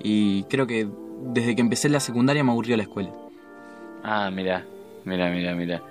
[0.02, 0.88] y creo que
[1.24, 3.10] desde que empecé la secundaria me aburrió la escuela.
[4.02, 4.64] Ah, mira,
[5.04, 5.82] mira, mira, mira.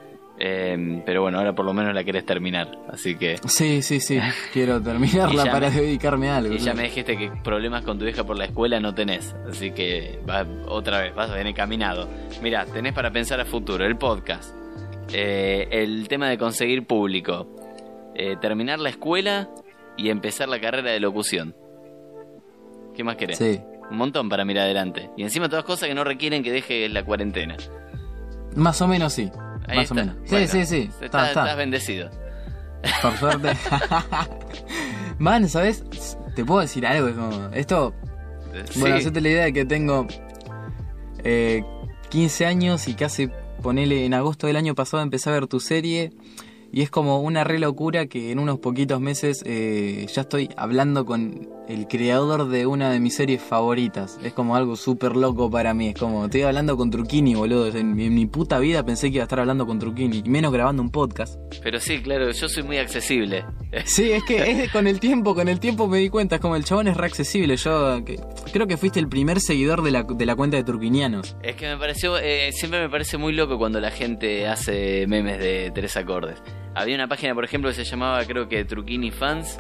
[0.44, 3.38] Eh, pero bueno, ahora por lo menos la querés terminar, así que...
[3.46, 4.20] Sí, sí, sí,
[4.52, 6.56] quiero terminarla para me- dedicarme a algo.
[6.56, 9.70] Y ya me dijiste que problemas con tu hija por la escuela no tenés, así
[9.70, 10.20] que
[10.68, 12.10] otra vez, vas bien encaminado.
[12.42, 14.56] Mira, tenés para pensar a futuro, el podcast,
[15.14, 17.48] eh, el tema de conseguir público,
[18.16, 19.48] eh, terminar la escuela
[19.96, 21.54] y empezar la carrera de locución.
[22.96, 23.38] ¿Qué más querés?
[23.38, 23.60] Sí,
[23.92, 25.12] Un montón para mirar adelante.
[25.18, 27.58] Y encima todas cosas que no requieren que deje la cuarentena.
[28.56, 29.30] más o menos sí.
[29.72, 29.94] Ahí más está.
[29.94, 30.16] o menos.
[30.24, 30.78] Sí, Bueno, sí, sí.
[30.82, 31.42] Estás, Está, está.
[31.42, 32.10] estás bendecido.
[33.02, 33.50] Por suerte.
[35.20, 35.84] Man, ¿sabes?
[36.36, 37.14] Te puedo decir algo.
[37.16, 37.94] como- esto,
[38.78, 40.08] bueno, hacete la idea de que tengo
[41.24, 41.64] eh,
[42.10, 43.30] 15 años y casi,
[43.62, 46.12] ponele, en agosto del año pasado empecé a ver tu serie.
[46.74, 51.06] Y es como una re locura que en unos poquitos meses eh, ya estoy hablando
[51.06, 54.18] con el creador de una de mis series favoritas.
[54.24, 55.90] Es como algo súper loco para mí.
[55.90, 57.68] Es como, estoy hablando con Truquini, boludo.
[57.68, 60.22] En mi, en mi puta vida pensé que iba a estar hablando con Truquini.
[60.26, 61.38] Y menos grabando un podcast.
[61.62, 63.46] Pero sí, claro, yo soy muy accesible.
[63.86, 66.58] Sí, es que es con el tiempo, con el tiempo me di cuenta, es como
[66.58, 67.56] el chabón es re accesible.
[67.56, 68.20] Yo que-
[68.52, 71.38] creo que fuiste el primer seguidor de la, de la cuenta de Turquinianos.
[71.42, 75.40] Es que me pareció, eh, siempre me parece muy loco cuando la gente hace memes
[75.40, 76.42] de tres acordes.
[76.74, 79.58] Había una página, por ejemplo, que se llamaba, creo que Truquini Fans,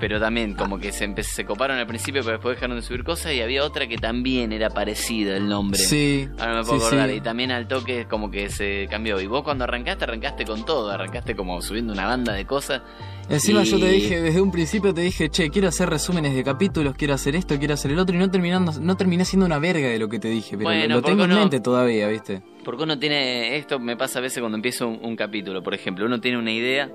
[0.00, 3.32] pero también como que se, se coparon al principio, pero después dejaron de subir cosas,
[3.32, 5.78] y había otra que también era parecida el nombre.
[5.78, 6.28] Sí.
[6.38, 7.16] Ahora no me puedo sí, acordar, sí.
[7.16, 9.20] y también al toque como que se cambió.
[9.20, 12.82] Y vos cuando arrancaste, arrancaste con todo, arrancaste como subiendo una banda de cosas.
[13.28, 16.94] Encima yo te dije, desde un principio te dije, che, quiero hacer resúmenes de capítulos,
[16.96, 19.88] quiero hacer esto, quiero hacer el otro, y no terminando, no terminé siendo una verga
[19.88, 22.42] de lo que te dije, pero Bueno, lo, tengo en mente todavía, ¿viste?
[22.64, 26.06] Porque uno tiene, esto me pasa a veces cuando empiezo un, un capítulo, por ejemplo,
[26.06, 26.90] uno tiene una idea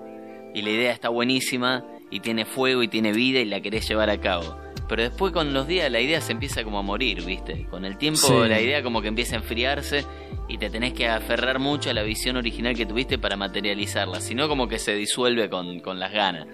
[0.53, 4.09] y la idea está buenísima y tiene fuego y tiene vida y la querés llevar
[4.09, 4.70] a cabo.
[4.91, 7.65] Pero después con los días la idea se empieza como a morir, ¿viste?
[7.69, 8.33] Con el tiempo Sí.
[8.49, 10.03] la idea como que empieza a enfriarse
[10.49, 14.35] y te tenés que aferrar mucho a la visión original que tuviste para materializarla, si
[14.35, 16.45] no como que se disuelve con, con las ganas.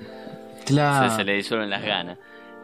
[0.68, 1.16] Claro.
[1.16, 2.20] se le disuelven las ganas.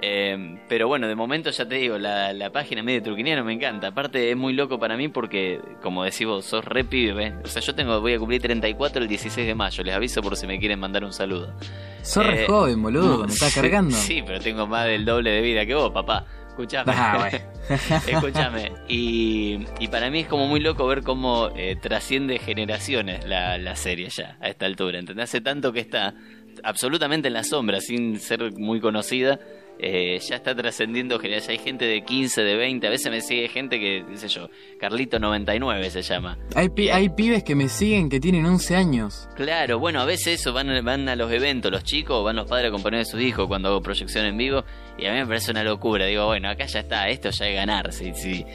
[0.06, 3.88] Eh, pero bueno, de momento ya te digo, la, la página medio truquiniano me encanta.
[3.88, 7.28] Aparte es muy loco para mí porque, como decís vos, sos re pibe.
[7.28, 7.34] ¿eh?
[7.42, 9.82] O sea, yo tengo, voy a cumplir 34 el 16 de mayo.
[9.82, 11.54] Les aviso por si me quieren mandar un saludo.
[12.02, 13.96] Sos re Eh, joven, boludo, me estás sí, cargando.
[13.96, 16.26] Sí, pero tengo más del doble de vida que vos, papá.
[16.50, 16.92] Escuchame.
[16.94, 17.30] Ah.
[18.06, 18.74] Escúchame.
[18.90, 23.78] Y, y para mí es como muy loco ver cómo eh, trasciende generaciones la, la
[23.78, 25.00] serie ya, a esta altura.
[25.00, 25.24] ¿Entendés?
[25.30, 26.14] Hace tanto que está
[26.62, 29.40] absolutamente en la sombra, sin ser muy conocida.
[29.86, 31.60] Eh, ya está trascendiendo generaciones.
[31.60, 32.88] Hay gente de 15, de 20.
[32.88, 34.48] A veces me sigue gente que, qué sé yo,
[34.80, 36.38] Carlito99 se llama.
[36.56, 39.28] Hay, pi- hay pibes que me siguen que tienen 11 años.
[39.36, 42.66] Claro, bueno, a veces eso van, van a los eventos, los chicos, van los padres
[42.66, 44.64] a acompañar a sus hijos cuando hago proyección en vivo,
[44.98, 46.06] y a mí me parece una locura.
[46.06, 47.92] Digo, bueno, acá ya está, esto ya es ganar.
[47.92, 48.46] Si, si,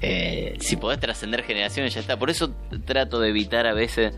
[0.00, 2.18] eh, si podés trascender generaciones, ya está.
[2.18, 2.54] Por eso
[2.86, 4.14] trato de evitar a veces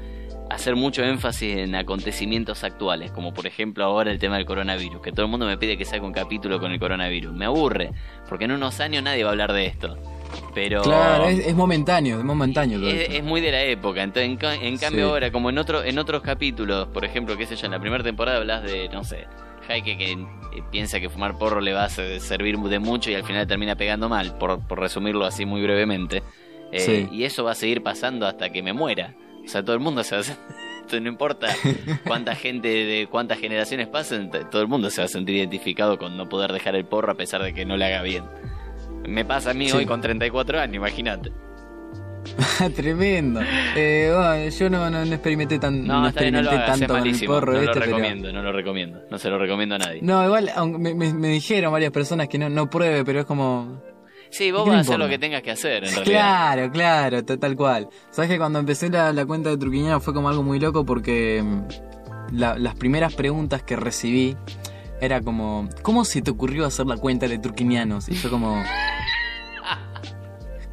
[0.51, 5.11] hacer mucho énfasis en acontecimientos actuales, como por ejemplo ahora el tema del coronavirus, que
[5.11, 7.33] todo el mundo me pide que saque un capítulo con el coronavirus.
[7.33, 7.91] Me aburre,
[8.29, 9.97] porque en unos años nadie va a hablar de esto.
[10.55, 14.03] Pero Claro, es, es momentáneo, es momentáneo todo es, muy de la época.
[14.03, 15.11] Entonces, en, ca- en cambio Sí.
[15.13, 18.03] ahora, como en otro, en otros capítulos, por ejemplo, qué sé yo, en la primera
[18.05, 19.27] temporada hablas de, no sé,
[19.69, 20.17] Jaike que eh,
[20.71, 23.77] piensa que fumar porro le va a ser- servir de mucho y al final termina
[23.77, 26.23] pegando mal, por, por resumirlo así muy brevemente.
[26.73, 27.09] Eh, Sí.
[27.13, 29.15] Y eso va a seguir pasando hasta que me muera.
[29.45, 30.25] O sea, todo el mundo se va a
[30.85, 31.49] Esto no importa
[32.07, 36.17] cuánta gente de cuántas generaciones pasen, todo el mundo se va a sentir identificado con
[36.17, 38.25] no poder dejar el porro a pesar de que no le haga bien.
[39.09, 39.77] Me pasa a mí Sí.
[39.79, 41.33] hoy con 34 años, imagínate.
[42.75, 43.41] Tremendo.
[43.77, 47.27] Eh, bueno, yo no, no, no experimenté, tan, No, no bien, lo tanto con el
[47.27, 49.01] porro no este, lo pero- recomiendo, no lo recomiendo.
[49.11, 50.01] No se lo recomiendo a nadie.
[50.03, 53.83] No, igual me, me- me dijeron varias personas que no, no pruebe, pero es como...
[54.37, 56.05] Sí, vos ¿Qué me vas a hacer lo que tengas que hacer, en realidad.
[56.05, 57.88] Claro, claro, ta- tal cual.
[58.11, 61.40] Sabes que cuando empecé la, la cuenta de Truquiñano fue como algo muy loco porque
[61.42, 64.37] mm, la- las primeras preguntas que recibí
[65.01, 68.09] era como, ¿cómo se te ocurrió hacer la cuenta de Truquinianos?
[68.09, 68.61] Y yo como...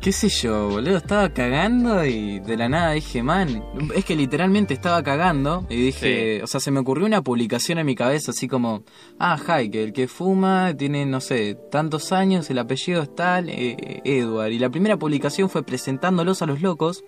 [0.01, 4.73] qué sé yo, boludo, estaba cagando y de la nada dije, man, es que literalmente
[4.73, 8.47] estaba cagando y dije, o sea, se me ocurrió una publicación en mi cabeza así
[8.47, 8.83] como,
[9.19, 13.49] ah, hi, que el que fuma tiene, no sé, tantos años, el apellido es tal,
[13.49, 14.51] eh, Edward.
[14.51, 17.03] Y la primera publicación fue presentándolos a los locos.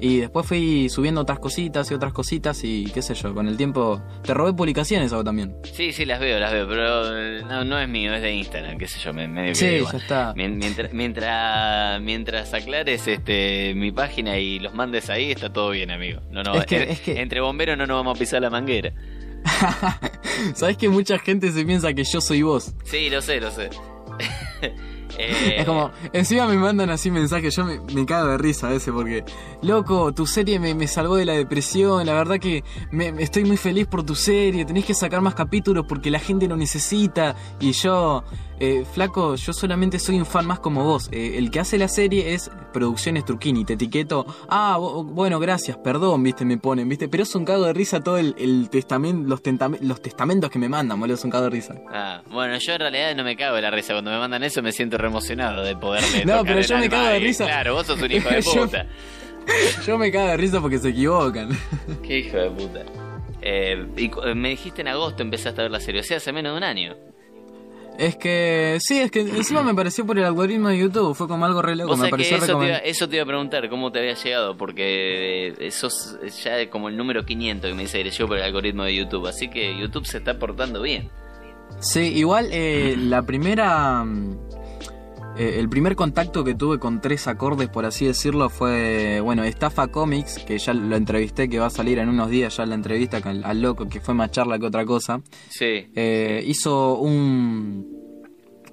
[0.00, 3.56] Y después fui subiendo otras cositas y otras cositas y qué sé yo, con el
[3.56, 5.56] tiempo te robé publicaciones hago también.
[5.72, 8.76] Sí, sí, las veo, las veo, pero eh, no, no es mío, es de Instagram,
[8.76, 10.32] qué sé yo, me, medio Sí, que ya está.
[10.36, 16.20] Mientras, mientras, mientras aclares este mi página y los mandes ahí, está todo bien, amigo.
[16.30, 18.50] No, no, Es que- en- es que- entre bomberos no nos vamos a pisar la
[18.50, 18.92] manguera.
[20.54, 22.74] Sabes que mucha gente se piensa que yo soy vos.
[22.84, 23.70] Sí, lo sé, lo sé.
[25.18, 28.70] Eh, Es como, encima me mandan así mensajes, yo me, me cago de risa a
[28.70, 29.24] veces porque,
[29.62, 32.64] loco, tu serie me, me salvó de la depresión, la verdad que
[33.18, 36.56] estoy muy feliz por tu serie, tenés que sacar más capítulos porque la gente lo
[36.56, 38.24] necesita y yo,
[38.60, 41.88] eh, flaco, yo solamente soy un fan más como vos, Eh, el que hace la
[41.88, 47.08] serie es Producciones Truquini, te etiqueto, ah, bu- bueno, gracias, perdón, viste, me ponen, viste,
[47.08, 49.40] pero es un cago de risa todo el, el testamen- los,
[49.82, 51.74] los testamentos que me mandan, boludo, es un cago de risa.
[51.92, 53.92] Ah, bueno, yo en realidad no me cago de la risa.
[53.94, 57.08] Cuando me mandan eso me siento re emocionado de poderle No, pero yo me cago
[57.08, 57.44] de risa.
[57.46, 58.86] Claro, vos sos un hijo de puta.
[59.86, 61.50] Yo me cago de risa porque se equivocan.
[62.02, 62.80] Qué hijo de puta.
[63.42, 66.52] Eh, y me dijiste en agosto empezaste a ver la serie, o sea, hace menos
[66.52, 66.96] de un año.
[67.98, 71.44] Es que, sí, es que encima me pareció por el algoritmo de YouTube, fue como
[71.44, 73.92] algo re loco, me pareció eso te, iba, recomend- eso te iba a preguntar, cómo
[73.92, 78.26] te había llegado, porque eh, sos ya como el número 500 que me dice llegó
[78.28, 81.08] por el algoritmo de YouTube, así que YouTube se está portando bien.
[81.80, 84.04] Sí, igual eh, la primera...
[85.36, 89.88] eh, el primer contacto que tuve con tres acordes, por así decirlo, fue, bueno, Estafa
[89.88, 93.18] Comics, que ya lo entrevisté, que va a salir en unos días ya la entrevista
[93.24, 95.20] al, al loco, que fue más charla que otra cosa.
[95.48, 95.86] Sí.
[95.94, 97.86] Eh, hizo un,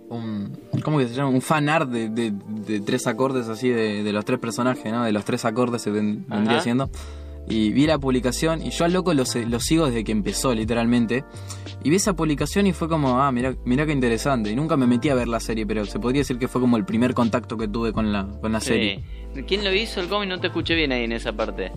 [0.10, 1.30] un ¿cómo que se llama?
[1.30, 2.34] un fan art de, de-
[2.65, 5.04] de tres acordes así de, de los tres personajes ¿no?
[5.06, 6.63] de los tres acordes se ven- vendría Ajá.
[6.63, 6.89] siendo
[7.49, 11.23] y vi la publicación y yo al loco lo, lo sigo desde que empezó literalmente
[11.84, 14.88] y vi esa publicación y fue como ah mira mira qué interesante y nunca me
[14.88, 17.58] metí a ver la serie pero se podría decir que fue como el primer contacto
[17.58, 19.04] que tuve con la con la serie.
[19.47, 20.30] ¿Quién lo hizo el cómic?
[20.30, 21.71] No te escuché bien ahí en esa parte.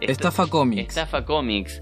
[0.00, 1.80] Esta- Estafa Comics Estafa Comics.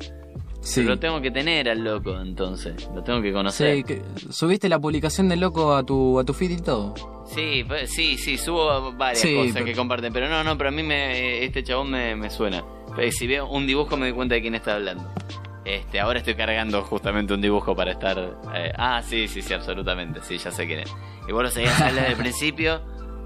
[0.64, 2.88] Sí Lo tengo que tener al loco, entonces.
[2.94, 3.76] Lo tengo que conocer.
[3.76, 6.94] Sí, que- subiste la publicación del loco a tu a tu feed y todo
[7.34, 10.72] Sí, sí, sí, subo varias Sí, cosas pero- que comparten, pero no, no, pero a
[10.72, 12.62] mí me, este chabón me, me suena.
[13.10, 15.10] Si veo un dibujo me doy cuenta de quién está hablando.
[15.64, 18.18] Este, ahora estoy cargando justamente un dibujo para estar...
[18.54, 20.94] eh, ah, sí, sí, sí, absolutamente, sí, ya sé quién es.
[21.26, 22.82] Y vos lo seguías a desde el principio.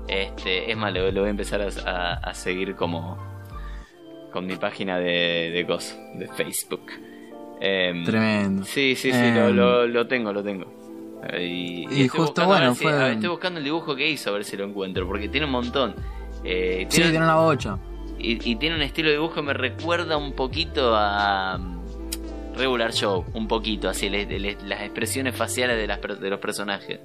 [0.07, 3.19] Este, es más, lo, lo voy a empezar a, a- a seguir como...
[4.33, 5.65] Con mi página de, de
[6.19, 6.83] de Facebook.
[7.61, 10.67] Em, tremendo Sí, sí, sí, Em, lo, lo, lo tengo, lo tengo.
[11.33, 14.31] Eh, Y, Y estoy justo, buscando bueno, si- fue- estoy buscando el dibujo que hizo,
[14.31, 15.95] a ver si lo encuentro, porque tiene un montón.
[16.45, 17.79] Eh, sí tiene, tiene una bocha
[18.19, 21.79] y, y tiene un estilo de dibujo que me recuerda un poquito a um,
[22.57, 27.01] Regular Show, un poquito, así, las expresiones faciales de, las, de los personajes.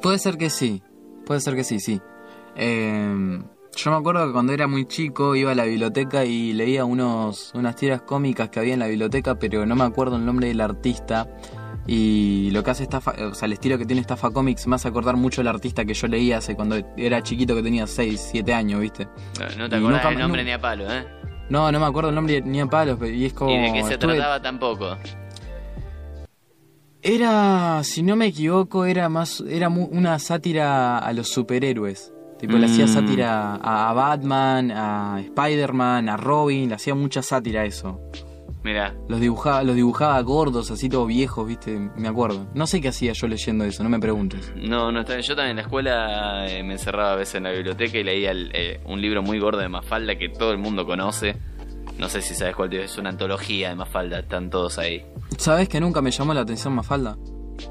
[0.00, 0.82] Puede ser que sí,
[1.26, 2.00] puede ser que sí, sí.
[2.56, 3.40] Eh,
[3.76, 7.52] yo me acuerdo que cuando era muy chico iba a la biblioteca y leía unos,
[7.54, 10.60] unas tiras cómicas que había en la biblioteca, pero no me acuerdo el nombre del
[10.60, 11.28] artista.
[11.86, 14.86] Y lo que hace Estafa, o sea, el estilo que tiene Estafa Comics me hace
[14.88, 18.52] acordar mucho al artista que yo leía hace cuando era chiquito, que tenía 6, 7
[18.52, 19.06] años, ¿viste?
[19.38, 21.06] No, no te acordás nunca- el nombre ni a palo, ¿eh?
[21.48, 23.50] No, no me acuerdo el nombre ni a palos, pero- y es como...
[23.50, 24.96] y de qué se estuve- trataba tampoco.
[27.02, 32.12] Era, si no me equivoco, era más, era una sátira a los superhéroes.
[32.40, 32.88] Tipo, le hacía Mm.
[32.88, 38.00] sátira a, a Batman, a Spider-Man, a Robin, le hacía mucha sátira a eso.
[38.62, 42.46] Mira, Los dibujaba, los dibujaba gordos, así todos viejos, viste, me acuerdo.
[42.54, 44.52] No sé qué hacía yo leyendo eso, no me preguntes.
[44.56, 45.22] no, no está bien.
[45.26, 48.30] Yo también en la escuela eh, me encerraba a veces en la biblioteca y leía
[48.32, 51.36] el, eh, un libro muy gordo de Mafalda que todo el mundo conoce.
[51.98, 55.04] No sé si sabes cuál es, una antología de Mafalda, están todos ahí.
[55.38, 57.16] ¿Sabes que nunca me llamó la atención Mafalda?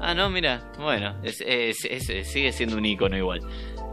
[0.00, 3.40] Ah, no, mira, bueno, es, es- es- sigue siendo un icono igual.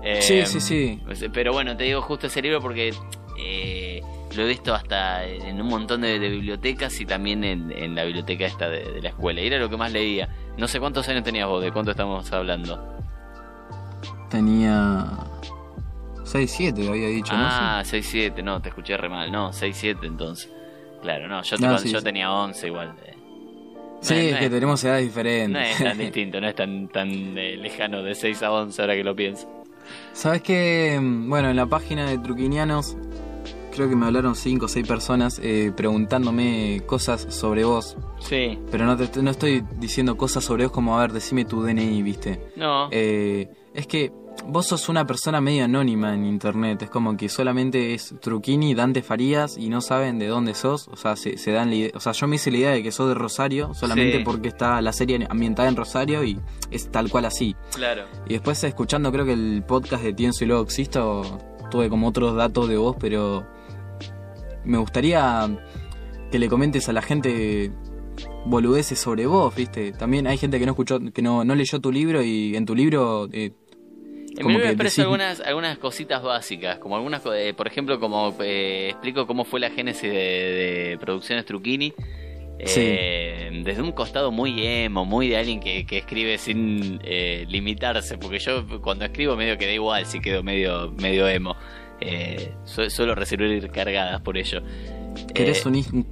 [0.09, 0.99] Eh, Sí, sí, sí.
[1.33, 2.93] Pero bueno, te digo justo ese libro porque
[3.39, 4.01] eh,
[4.35, 8.03] lo he visto hasta en un montón de, de bibliotecas y también en, en la
[8.03, 9.41] biblioteca esta de, de la escuela.
[9.41, 10.29] Y era lo que más leía.
[10.57, 12.95] No sé cuántos años tenías vos, de cuánto estamos hablando.
[14.29, 15.05] Tenía
[16.25, 19.31] 6, 7, había dicho, ah, 6-7, no, te escuché re mal.
[19.31, 20.51] No, 6-7 entonces.
[21.01, 22.03] Claro, no, yo, te- No, cuando sí, yo sí.
[22.03, 22.95] tenía 11 igual.
[23.05, 23.13] eh.
[23.15, 23.97] no.
[24.01, 25.71] Sí, no es es- que tenemos edades No diferentes.
[25.71, 29.03] es tan distinto, no es tan, tan eh, lejano de 6 a 11 ahora que
[29.03, 29.56] lo pienso.
[30.13, 30.99] ¿Sabes qué?
[31.01, 32.97] Bueno, en la página de Truquinianos
[33.77, 37.95] creo que me hablaron 5 o 6 personas eh, preguntándome cosas sobre vos.
[38.19, 38.57] Sí.
[38.71, 42.01] Pero no, te, no estoy diciendo cosas sobre vos como, a ver, decime tu DNI,
[42.01, 42.41] ¿viste?
[42.55, 42.89] No.
[42.91, 44.11] Eh, es que
[44.45, 46.83] vos sos una persona medio anónima en internet.
[46.83, 50.87] Es como que solamente es Truquini, Dante Farías y no saben de dónde sos.
[50.87, 52.91] O sea, se, dan la idea, O sea, yo me hice la idea de que
[52.91, 56.39] sos de Rosario solamente porque está la serie ambientada en Rosario y
[56.71, 57.55] es tal cual así.
[57.75, 58.05] Claro.
[58.27, 62.35] Y después escuchando, creo que el podcast de Tienso y luego existo, tuve como otros
[62.35, 63.45] datos de vos, pero
[64.63, 65.49] me gustaría
[66.31, 67.71] que le comentes a la gente
[68.45, 69.91] boludeces sobre vos, ¿viste?
[69.91, 72.75] También hay gente que no escuchó, que no, no leyó tu libro y en tu
[72.75, 73.51] libro eh,
[74.43, 79.25] mi libro expreso algunas, algunas cositas básicas, como algunas, eh, por ejemplo, como eh, explico
[79.27, 81.93] cómo fue la génesis de, Producciones Truquini.
[82.59, 86.99] Eh, desde un costado muy emo, muy de alguien que, escribe sin
[87.47, 91.55] limitarse, porque yo cuando escribo medio que da igual si quedo medio, medio emo.
[92.63, 94.61] suelo recibir cargadas por ello.
[95.33, 96.07] ¿Querés, un,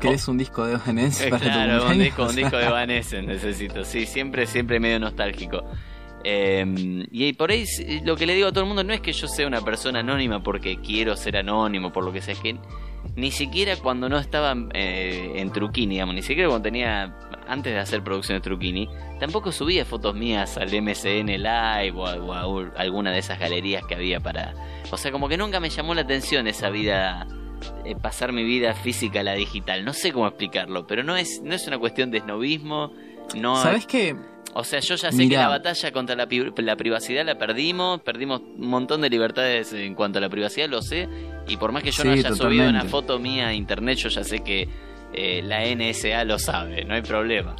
[0.00, 3.84] ¿querés un disco de Evanescence para claro, un disco, un disco de Evanescence necesito.
[3.84, 5.64] Sí, siempre, siempre medio nostálgico.
[6.24, 7.66] Em, y por ahí
[8.02, 10.00] lo que le digo a todo el mundo no es que yo sea una persona
[10.00, 12.56] anónima porque quiero ser anónimo, por lo que sea, es que
[13.14, 17.14] ni siquiera cuando no estaba eh, en Truquini, digamos, ni siquiera cuando tenía,
[17.46, 18.88] antes de hacer producciones Truquini,
[19.20, 24.20] tampoco subía fotos mías al MCN Live o a, alguna de esas galerías que había
[24.20, 24.54] para...
[24.90, 27.26] O sea, como que nunca me llamó la atención esa vida
[27.84, 29.84] eh, pasar mi vida física a la digital.
[29.84, 32.92] No sé cómo explicarlo, pero no es, no es una cuestión de snobismo.
[33.34, 34.16] No ¿Sabes qué?
[34.56, 36.26] O sea, yo ya sé que la batalla contra la,
[36.76, 41.08] privacidad la perdimos, perdimos un montón de libertades en cuanto a la privacidad, lo sé,
[41.48, 44.22] y por más que yo no haya subido una foto mía a internet, yo ya
[44.22, 44.68] sé que
[45.12, 47.56] eh, la NSA lo sabe, no hay problema.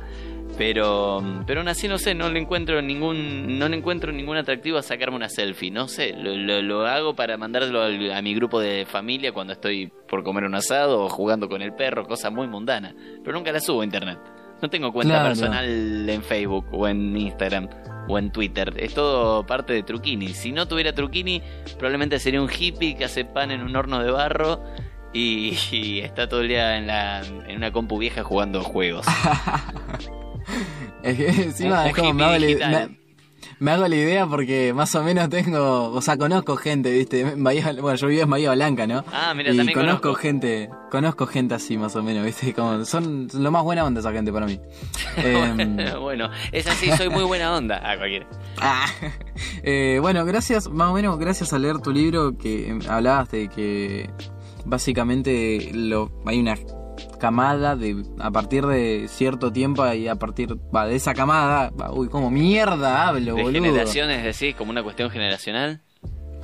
[0.57, 4.79] Pero, pero aún así no sé, no le encuentro ningún, no le encuentro ningún atractivo
[4.79, 5.73] a sacarme una selfie.
[5.73, 10.23] No sé, lo, lo, hago para mandárselo a, mi grupo de familia cuando estoy por
[10.23, 12.95] comer un asado o jugando con el perro, cosa muy mundana.
[13.25, 14.19] Pero nunca la subo a internet.
[14.65, 17.69] No tengo cuenta personal en Facebook o en Instagram
[18.09, 18.73] o en Twitter.
[18.79, 20.29] Es todo parte de Truquini.
[20.29, 21.43] Si no tuviera Truquini,
[21.77, 24.65] probablemente sería un hippie que hace pan en un horno de barro
[25.13, 25.55] y,
[26.03, 29.05] está todo el día en, la, en una compu vieja jugando juegos.
[31.03, 32.25] es que encima es como me
[33.67, 37.35] hago la idea porque más o menos tengo, o sea, conozco gente, ¿viste?
[37.35, 39.05] bueno, yo vivo en Bahía Blanca, ¿no?
[39.13, 42.53] Ah, mira, y también conozco, gente, conozco gente así más o menos, ¿viste?
[42.55, 44.61] Como son lo más buena onda esa gente para mí.
[45.17, 47.81] Em, bueno, es así, soy muy buena onda.
[47.83, 48.27] Ah, cualquiera.
[48.57, 48.87] Ah,
[49.65, 54.09] eh, bueno, gracias, más o menos gracias a leer tu libro que hablabas de que
[54.65, 56.57] básicamente lo, hay una
[57.19, 62.31] camada de a partir de cierto tiempo y a partir de esa camada, uy, como
[62.31, 65.81] mierda hablo, ¿De generaciones decís, como una cuestión generacional?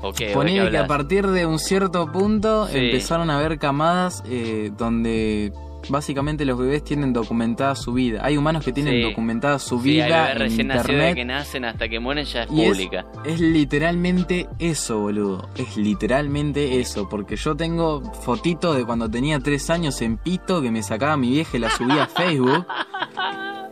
[0.03, 0.35] ¿O qué,
[0.71, 5.53] que a partir de un cierto punto empezaron a haber camadas eh, donde
[5.89, 8.21] básicamente los bebés tienen documentada su vida.
[8.25, 11.15] Hay humanos que tienen documentada su vida en internet.
[11.15, 13.07] que nacen hasta que mueren ya es pública.
[13.25, 15.49] Es, literalmente eso, boludo.
[15.57, 17.09] Es literalmente eso.
[17.09, 21.31] Porque yo tengo fotitos de cuando tenía tres años en pito que me sacaba mi
[21.31, 22.67] vieja y la subía a Facebook.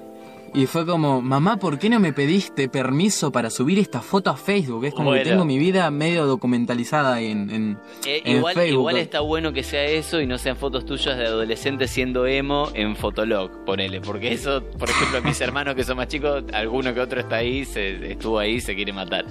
[0.58, 4.36] Y fue como, mamá, ¿por qué no me pediste permiso para subir esta foto a
[4.36, 4.86] Facebook?
[4.86, 8.80] Es como que tengo mi vida medio documentalizada en, en, eh, igual, Facebook.
[8.80, 12.72] Igual está bueno que sea eso y no sean fotos tuyas de adolescentes siendo emo
[12.74, 14.00] en Fotolog, ponele.
[14.00, 17.64] Porque eso, por ejemplo, mis hermanos que son más chicos, alguno que otro está ahí,
[17.64, 19.26] se, estuvo ahí, se quiere matar.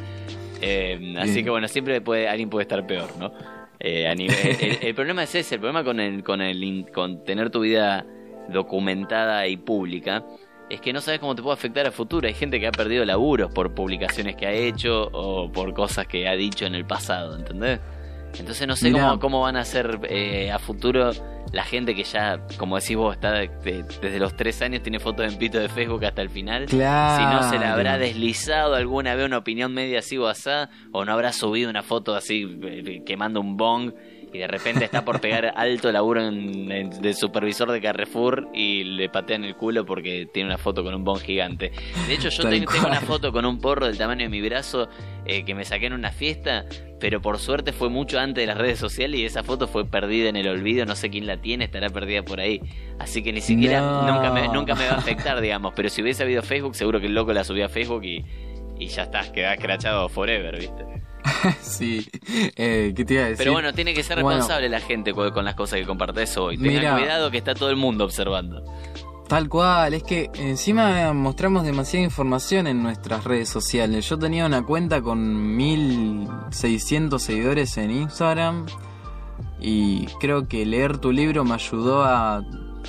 [0.62, 3.34] Eh, así que bueno, siempre puede, alguien puede estar peor, ¿no?
[3.82, 7.50] Eh, a nivel, el, problema es ese, el problema con, el, con, el, con tener
[7.50, 8.06] tu vida
[8.48, 10.24] documentada y pública
[10.70, 12.28] es que no sabes cómo te puede afectar a futuro.
[12.28, 16.28] Hay gente que ha perdido laburos por publicaciones que ha hecho o por cosas que
[16.28, 17.80] ha dicho en el pasado, ¿entendés?
[18.38, 21.12] Entonces no sé cómo, cómo, van a ser eh, a futuro
[21.54, 25.40] la gente que ya, como decís vos, está desde los tres años, tiene fotos en
[25.40, 26.66] pito de Facebook hasta el final.
[26.66, 27.18] Claro.
[27.18, 31.06] Si no se le habrá deslizado alguna vez una opinión media así o asá, o
[31.06, 33.94] no habrá subido una foto así eh, quemando un bong
[34.34, 39.10] y de repente está por pegar alto laburo en, de supervisor de Carrefour y le
[39.10, 41.72] patean el culo porque tiene una foto con un bon gigante.
[42.08, 44.90] De hecho, yo tengo, una foto con un porro del tamaño de mi brazo
[45.26, 46.66] eh, que me saqué en una fiesta,
[47.00, 50.30] pero por suerte fue mucho antes de las redes sociales y esa foto fue perdida
[50.30, 50.86] en el olvido.
[50.86, 52.62] No sé quién la tiene, estará perdida por ahí.
[53.00, 55.74] Así que ni siquiera nunca, me, nunca me va a afectar, digamos.
[55.76, 58.26] Pero si hubiese habido Facebook, seguro que el loco la subía a Facebook y,
[58.80, 60.86] y ya está, queda escrachado forever, ¿viste?
[61.62, 62.08] sí,
[62.56, 63.38] eh, ¿qué te iba a decir?
[63.40, 66.58] Pero bueno, tiene que ser responsable la gente con, las cosas que compartes hoy.
[66.58, 68.64] Tengan cuidado que está todo el mundo observando.
[69.28, 74.08] Tal cual, es que encima mostramos demasiada información en nuestras redes sociales.
[74.08, 78.66] Yo tenía una cuenta con 1600 seguidores en Instagram
[79.60, 82.42] y creo que leer tu libro me ayudó a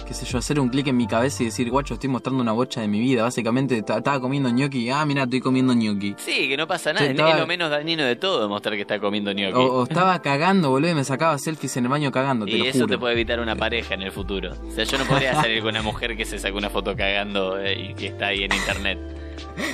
[0.06, 2.52] qué sé yo, hacer un clic en mi cabeza y decir, guacho, estoy mostrando una
[2.52, 3.22] bocha de mi vida.
[3.22, 6.14] Básicamente ta- estaba comiendo ñoqui, ah, mira, estoy comiendo ñoqui.
[6.18, 7.06] Sí, que no pasa nada.
[7.06, 9.52] Es lo menos dañino de todo mostrar que está comiendo gnocchi.
[9.54, 12.58] O, o estaba cagando, boludo, y me sacaba selfies en el baño cagando, te y
[12.58, 12.88] lo eso juro.
[12.88, 14.52] te puede evitar una pareja en el futuro.
[14.66, 17.58] O sea, yo no podría salir con una mujer que se saca una foto cagando
[17.60, 18.98] eh, y que está ahí en internet.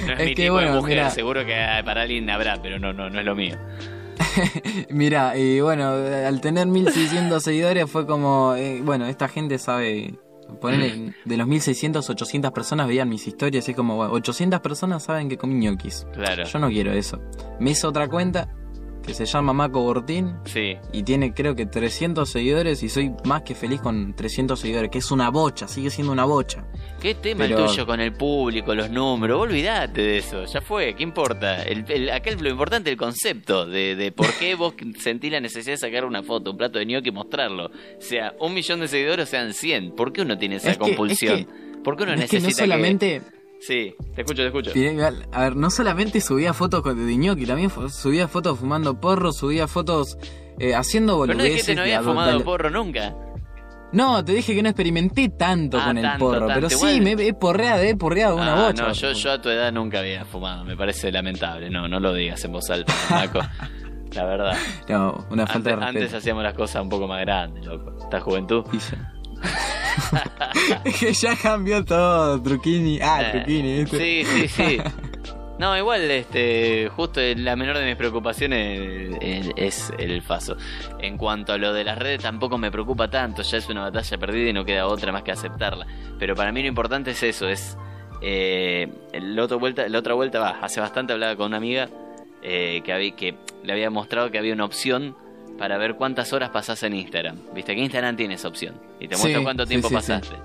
[0.07, 1.11] No es, Es mi que, tipo bueno, de mujer, mirá.
[1.11, 3.57] seguro que ah, para alguien habrá, pero no, no, no es lo mío.
[4.91, 10.15] Mira, y bueno, al tener 1600 seguidores fue como, eh, bueno, esta gente sabe,
[10.61, 15.03] ponerle, de los 1600, 800 personas veían mis historias y es como, bueno, 800 personas
[15.05, 16.07] saben que comí ñoquis.
[16.13, 16.45] Claro.
[16.45, 17.21] Yo no quiero eso.
[17.61, 18.49] Me hizo otra cuenta
[19.05, 20.77] que se llama Maco Bortín Sí.
[20.93, 24.99] y tiene creo que 300 seguidores y soy más que feliz con 300 seguidores, que
[24.99, 26.65] es una bocha, sigue siendo una bocha.
[27.01, 29.39] ¿Qué tema Pero- el tuyo con el público, los números?
[29.39, 31.63] Vos Olvídate de eso, ya fue, ¿qué importa?
[31.63, 35.41] El, el- acá lo importante es el concepto de, de por qué vos sentís la
[35.41, 37.71] necesidad de sacar una foto, un plato de gnocchi y mostrarlo.
[37.99, 39.93] Sea un millón de seguidores o sean 100.
[39.95, 41.39] ¿Por qué uno tiene esa Es que- compulsión?
[41.41, 41.47] es
[41.85, 43.21] ¿Por qué uno es que necesita no solamente...
[43.67, 44.79] Sí, te escucho, te escucho.
[44.79, 49.33] Igual, A ver, no solamente subía fotos con- de ñoqui, también subía fotos fumando porro,
[49.33, 50.19] subía fotos
[50.59, 51.51] eh, haciendo Pero no boludeces.
[51.53, 53.15] dijiste que no había ado- fumado porro nunca.
[53.93, 57.01] No, te dije que no experimenté tanto Ah, con el tanto, porro, tanto, pero sí,
[57.01, 58.89] me he porreado, he porreado una Ah, bocha.
[58.89, 61.71] no, yo, yo a tu edad nunca había fumado, me parece lamentable.
[61.71, 63.39] No, no lo digas en voz alta, Marco.
[64.13, 64.57] La verdad.
[64.89, 66.17] No, una falta Antes, de antes respeto.
[66.19, 67.97] hacíamos las cosas un poco más grandes, loco.
[68.03, 68.65] Esta juventud.
[70.99, 72.99] Que ya cambió todo, Truquini.
[73.03, 73.87] Ah, Eh, Truquini.
[73.87, 74.79] Sí, sí, sí.
[75.57, 80.57] No, igual, este, justo la menor de mis preocupaciones eh, es el faso.
[80.99, 83.43] En cuanto a lo de las redes, tampoco me preocupa tanto.
[83.43, 85.87] Ya es una batalla perdida y no queda otra más que aceptarla.
[86.19, 87.79] Pero para mí lo importante es eso, es
[88.21, 90.59] eh, la otra vuelta, la otra vuelta va.
[90.61, 91.89] Hace bastante hablaba con una amiga
[92.43, 95.17] eh, que había, que le había mostrado que había una opción
[95.59, 97.39] para ver cuántas horas pasás en Instagram.
[97.55, 99.97] Viste que Instagram tiene esa opción y te muestra Sí, cuánto tiempo sí, sí.
[99.97, 100.37] pasaste.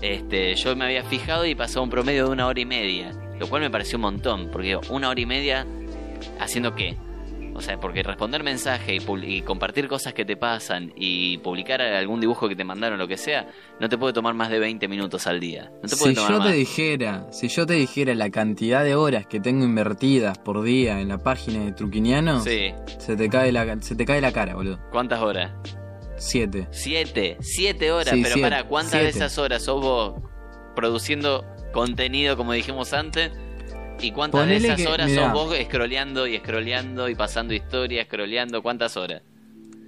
[0.00, 3.48] Este, yo me había fijado y pasó un promedio de una hora y media, lo
[3.48, 5.66] cual me pareció un montón, porque una hora y media
[6.40, 6.96] haciendo qué?
[7.58, 12.20] O sea, porque responder mensaje y, y compartir cosas que te pasan y publicar algún
[12.20, 13.48] dibujo que te mandaron, lo que sea,
[13.80, 15.72] no te puede tomar más de 20 minutos al día.
[15.82, 16.48] No te puede Si tomar yo más.
[16.48, 21.00] te dijera, si yo te dijera la cantidad de horas que tengo invertidas por día
[21.00, 22.72] en la página de Truquiniano, Sí.
[22.98, 24.78] se te cae la se te cae la cara, boludo.
[24.92, 25.50] ¿Cuántas horas?
[26.16, 26.68] Siete.
[26.70, 27.36] Siete.
[27.40, 28.14] Siete horas.
[28.14, 30.14] Sí, pero siete, para, ¿cuántas de esas horas sos vos
[30.74, 33.32] produciendo contenido, como dijimos antes?
[34.00, 35.24] ¿Y cuántas Ponele de esas que- horas mirá.
[35.24, 38.62] sos vos scrolleando y scrolleando y pasando historias, scrolleando?
[38.62, 39.22] ¿Cuántas horas?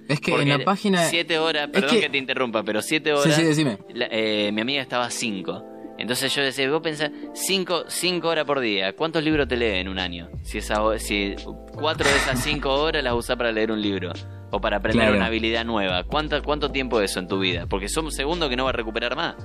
[0.07, 1.99] Es que Porque en la página Siete horas, es perdón que...
[2.01, 3.35] que- te interrumpa, pero siete Sí, horas.
[3.35, 3.77] sí, decime.
[3.93, 5.63] la- eh, mi amiga estaba cinco.
[5.97, 8.93] Entonces yo decía, vos pensás, cinco, cinco horas por día.
[8.95, 10.29] ¿Cuántos libros te lee en un año?
[10.41, 11.35] Si, esa, si
[11.73, 14.11] cuatro de esas cinco horas las usás para leer un libro.
[14.49, 15.17] O para aprender Claro.
[15.17, 16.03] una habilidad nueva.
[16.03, 17.67] ¿Cuánto, ¿Cuánto tiempo es eso en tu vida?
[17.67, 19.35] Porque son un segundo que no va a recuperar más.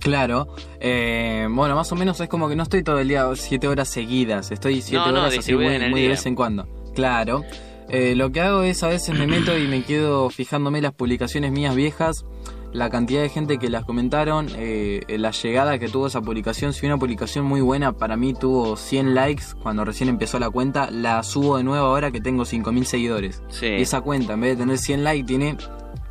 [0.00, 0.48] Claro,
[0.80, 3.88] eh, bueno, más o menos es como que no estoy todo el día siete horas
[3.88, 6.66] seguidas, estoy siete No, no, horas así muy, de vez en cuando.
[6.94, 7.44] Claro,
[7.90, 11.52] Eh, lo que hago es a veces me meto y me quedo fijándome las publicaciones
[11.52, 12.26] mías viejas,
[12.70, 16.74] la cantidad de gente que las comentaron, eh, la llegada que tuvo esa publicación.
[16.74, 20.90] Si una publicación muy buena para mí tuvo 100 likes cuando recién empezó la cuenta,
[20.90, 23.42] la subo de nuevo ahora que tengo 5000 seguidores.
[23.48, 23.68] Sí.
[23.68, 25.56] Y esa cuenta, en vez de tener 100 likes, tiene,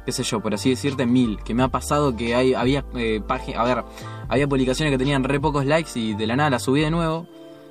[0.07, 1.39] qué sé yo, por así decirte, 1000.
[1.43, 3.83] Que me ha pasado que hay, había eh, páginas, a ver,
[4.29, 7.27] había publicaciones que tenían re pocos likes y de la nada las subí de nuevo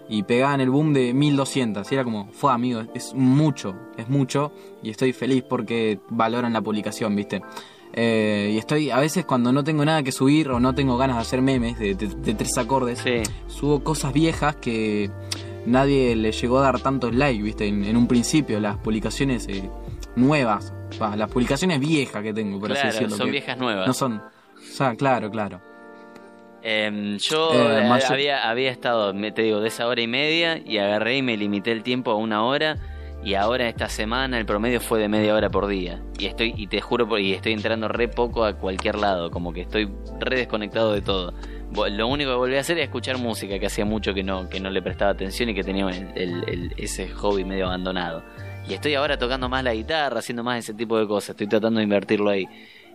[0.09, 1.91] y pegaban el boom de 1200.
[1.91, 4.53] Y era como, fue amigo, es mucho, es mucho.
[4.83, 7.41] Y estoy feliz porque valoran la publicación, ¿viste?
[7.95, 11.17] Eh, y estoy, a veces cuando no tengo nada que subir o no tengo ganas
[11.17, 13.23] de hacer memes de, de- de tres acordes, Sí.
[13.47, 15.11] subo cosas viejas que
[15.65, 17.67] nadie le llegó a dar tantos likes, ¿viste?
[17.67, 19.71] En, en un principio, las publicaciones eh,
[20.15, 23.17] nuevas, va, las publicaciones viejas que tengo, por así Claro, decirlo.
[23.17, 23.87] son que viejas nuevas.
[23.87, 24.15] No son.
[24.19, 25.61] O sea, claro, claro.
[26.63, 31.19] Em, yo Eh, había, había estado, te digo, de esa hora y media y agarré
[31.19, 32.77] y me limité el tiempo a una hora
[33.23, 36.67] y ahora esta semana el promedio fue de media hora por día y estoy y
[36.67, 40.93] te juro y estoy entrando re poco a cualquier lado, como que estoy re desconectado
[40.93, 41.35] de todo.
[41.91, 44.59] Lo único que volví a hacer es escuchar música que hacía mucho que no que
[44.59, 48.25] no le prestaba atención y que tenía el- el- el- ese hobby medio abandonado.
[48.69, 51.79] Y estoy ahora tocando más la guitarra, haciendo más ese tipo de cosas, estoy tratando
[51.79, 52.47] de invertirlo ahí.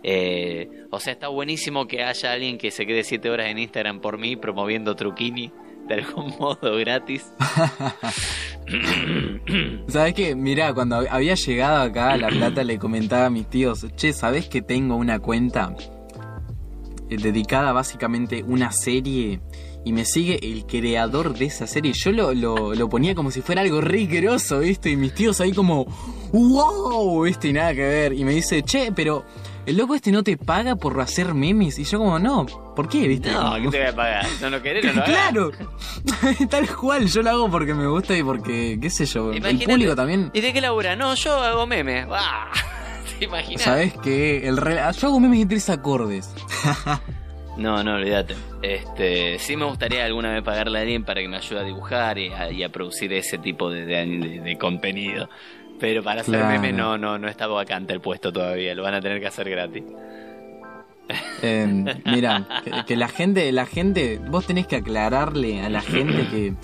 [0.02, 4.00] Eh, o sea, está buenísimo que haya alguien que se quede 7 horas en Instagram
[4.00, 5.52] por mí promoviendo Truquini
[5.88, 7.32] de algún modo gratis.
[9.88, 10.34] ¿Sabes qué?
[10.34, 14.12] Mirá, cuando hab- había llegado acá a La Plata le comentaba a mis tíos, che,
[14.12, 15.74] ¿sabés que tengo una cuenta
[17.08, 19.40] eh, dedicada básicamente a una serie?
[19.84, 21.92] Y me sigue el creador de esa serie.
[21.92, 24.06] Yo lo, lo, lo ponía como si fuera algo re
[24.60, 24.90] ¿viste?
[24.90, 25.86] Y mis tíos ahí como,
[26.32, 27.48] wow, ¿viste?
[27.48, 28.12] Y nada que ver.
[28.12, 29.24] Y me dice, che, pero
[29.66, 31.78] el loco este no te paga por hacer memes.
[31.80, 33.08] Y yo como, no, ¿por qué?
[33.08, 33.32] ¿Viste?
[33.32, 34.26] No, ¿qué te voy a pagar?
[34.40, 34.84] ¿No lo querés?
[34.84, 35.04] No lo.
[35.04, 35.50] Claro,
[36.50, 39.66] tal cual, yo lo hago porque me gusta y porque, qué sé yo, el Imagínate.
[39.66, 40.30] público también.
[40.32, 40.94] ¿Y de qué labura?
[40.94, 42.06] No, yo hago memes.
[42.10, 42.50] ¡Ah!
[43.18, 43.62] ¿Te imaginas?
[43.62, 44.46] ¿Sabes qué?
[44.46, 46.30] El re- Yo hago memes de tres acordes.
[47.58, 48.34] No, no, olvídate.
[48.62, 52.18] Este, sí me gustaría alguna vez pagarle a alguien para que me ayude a dibujar
[52.18, 55.28] y a, y a producir ese tipo de, de- de- de contenido.
[55.78, 56.48] Pero para hacer Claro.
[56.48, 59.50] memes no, no, no está vacante el puesto todavía, lo van a tener que hacer
[59.50, 59.82] gratis.
[61.42, 61.66] Eh,
[62.06, 66.54] mira, que, que la gente, la gente, vos tenés que aclararle a la gente que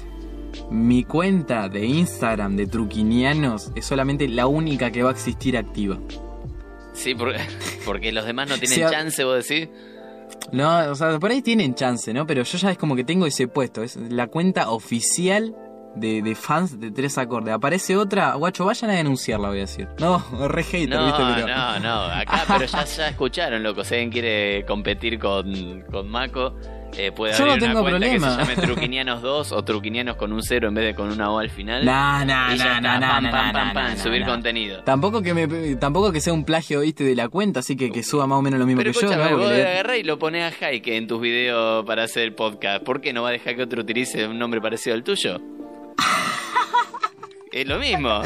[0.70, 5.99] mi cuenta de Instagram de Truquinianos es solamente la única que va a existir activa.
[6.95, 7.34] Sí, por-
[7.84, 9.68] porque los demás no tienen chance, vos decís.
[10.53, 12.26] No, o sea, por ahí tienen chance, ¿no?
[12.26, 15.55] Pero yo ya es como que tengo ese puesto, es la cuenta oficial
[15.95, 17.55] de, de fans de tres acordes.
[17.55, 19.89] Aparece otra, guacho, vayan a denunciarla, voy a decir.
[19.99, 20.18] No,
[20.49, 21.22] re hater, No, ¿viste?
[21.34, 21.47] Pero...
[21.49, 23.84] no, no, acá, pero ya, ya escucharon, loco.
[23.84, 26.55] Si alguien quiere competir con, con Mako,
[26.97, 28.26] eh, puede Yo no abrir una tengo cuenta problema.
[28.39, 31.30] que se llame Truquinianos 2 o Truquinianos con un cero en vez de con una
[31.30, 31.84] O al final.
[31.84, 34.26] No, no, no, no, no, pam, no, pam, no, pam, no, subir no.
[34.26, 34.82] contenido.
[34.84, 38.03] Tampoco que me tampoco que sea un plagio, viste, de la cuenta, así que, que
[38.03, 39.39] suba más o menos lo mismo Pero que yo, ¿no?
[39.39, 42.82] Vos le- agarrás y lo pones a Jaike en tus videos para hacer el podcast.
[42.84, 45.39] ¿Por qué no va a dejar que otro utilice un nombre parecido al tuyo?
[47.53, 48.22] es lo mismo.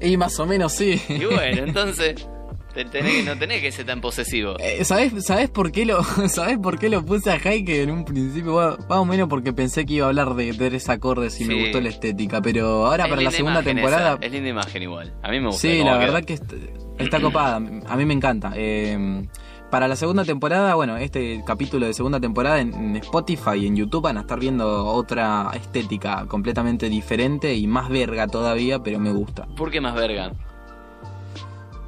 [0.00, 1.00] Y más o menos sí.
[1.08, 2.26] Y bueno, entonces
[2.74, 4.56] tenés- no tenés que ser tan posesivo.
[4.58, 8.04] Eh, ¿Sabes, ¿Sabes por qué lo ¿Sabes por qué lo puse a Heike en un
[8.04, 8.52] principio?
[8.52, 11.50] Bueno, más o menos porque pensé que iba a hablar de tres acordes y Sí.
[11.50, 14.82] me gustó la estética, pero ahora Es para la segunda temporada esa, es linda imagen
[14.82, 15.12] igual.
[15.22, 15.60] A mí me gusta.
[15.60, 15.98] Sí, la quedó.
[15.98, 16.52] verdad que est-
[16.98, 18.52] está copada, a mí me encanta.
[18.56, 19.26] Eh,
[19.70, 23.76] para la segunda temporada, bueno, este capítulo de segunda temporada en, en Spotify y en
[23.76, 29.10] YouTube van a estar viendo otra estética completamente diferente y más verga todavía, pero me
[29.12, 29.46] gusta.
[29.56, 30.32] ¿Por qué más verga?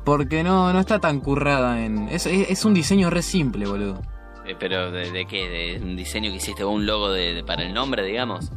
[0.05, 2.09] Porque no, no está tan currada en...
[2.09, 4.03] Es, es, es un diseño re simple, boludo.
[4.47, 5.49] Eh, ¿Pero de, de qué?
[5.49, 8.51] ¿De un diseño que hiciste vos, un logo de, de- para el nombre, digamos?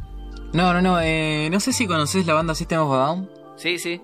[0.52, 3.30] No, no, no, eh, no sé si conoces la banda System of a Down.
[3.56, 4.00] Sí, sí.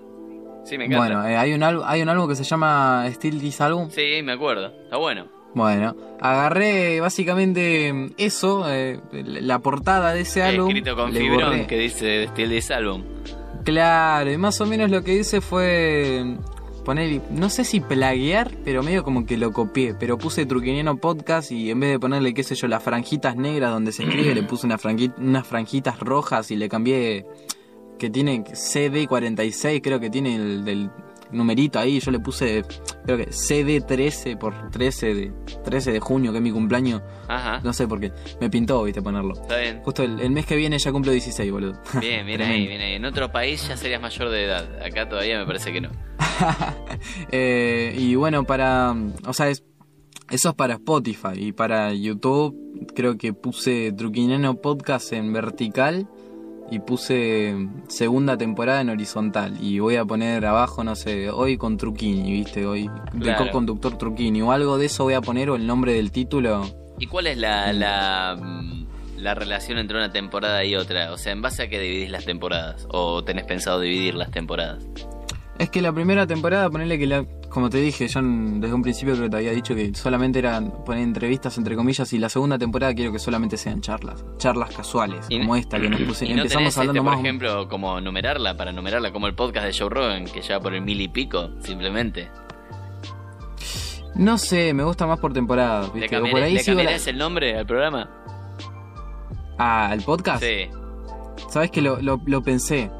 [0.63, 0.97] Sí, me encanta.
[1.05, 3.89] Bueno, eh, hay, un hay un álbum que se llama Still This Album.
[3.91, 4.73] Sí, me acuerdo.
[4.83, 5.27] Está bueno.
[5.53, 10.67] Bueno, agarré básicamente eso, eh, la portada de ese álbum.
[10.69, 11.67] Escrito con fibrón borré.
[11.67, 13.03] que dice Steel This Album.
[13.63, 16.35] Claro, y más o menos lo que hice fue
[16.85, 19.93] poner, no sé si plaguear, pero medio como que lo copié.
[19.95, 23.71] Pero puse Truquiniano Podcast y en vez de ponerle, qué sé yo, las franjitas negras
[23.71, 27.25] donde se escribe, le puse una franqui- unas franjitas rojas y le cambié
[27.99, 30.89] que tiene CD46, creo que tiene el del
[31.35, 31.99] numerito ahí.
[31.99, 32.63] Yo le puse,
[33.05, 35.33] creo que CD13 por 13 de,
[35.63, 37.01] 13 de junio, que es mi cumpleaños.
[37.27, 37.61] Ajá.
[37.63, 38.11] No sé por qué.
[38.39, 39.33] Me pintó, viste, ponerlo.
[39.33, 39.81] Está bien.
[39.83, 41.79] Justo el, el mes que viene ya cumplo 16, boludo.
[41.99, 42.93] Bien, bien ahí, bien ahí.
[42.93, 44.83] En otro país ya serías mayor de edad.
[44.83, 45.89] Acá todavía me parece que no.
[47.31, 48.95] Eh, y bueno, para.
[49.27, 49.63] O sea, es,
[50.29, 51.33] eso es para Spotify.
[51.35, 52.55] Y para YouTube,
[52.95, 56.07] creo que puse Truquinano Podcast en vertical.
[56.69, 57.55] Y puse
[57.87, 59.55] segunda temporada en horizontal.
[59.61, 62.65] Y voy a poner abajo, no sé, hoy con Truquini, ¿viste?
[62.65, 64.41] Hoy de co-conductor Truquini.
[64.41, 66.65] O algo de eso voy a poner, o el nombre del título.
[66.99, 68.85] ¿Y cuál es la, la, mm,
[69.17, 71.11] la relación entre una temporada y otra?
[71.11, 72.87] O sea, ¿en base a qué dividís las temporadas?
[72.89, 74.83] ¿O tenés pensado dividir las temporadas?
[75.59, 77.25] Es que la primera temporada, ponerle que la,
[77.55, 80.83] como te dije, yo desde un principio creo que te había dicho que solamente eran
[80.85, 85.25] poner entrevistas entre comillas y la segunda temporada quiero que solamente sean charlas, charlas casuales,
[85.29, 87.19] Y- como esta que nos puse, ¿Y no empezamos tenés, hablando este, por más.
[87.23, 90.81] ejemplo, como numerarla, para numerarla como el podcast de Joe Rogan, que lleva por el
[90.81, 92.29] mil y pico, simplemente?
[94.15, 96.17] No sé, me gusta más por temporada, ¿Le, ¿viste?
[96.17, 98.09] O cambiaré- por ahí le sigo la- cambiarás el nombre al programa?
[99.57, 100.43] Ah, al podcast.
[100.43, 100.69] Sí.
[101.49, 102.91] Sabes que lo, lo, lo pensé.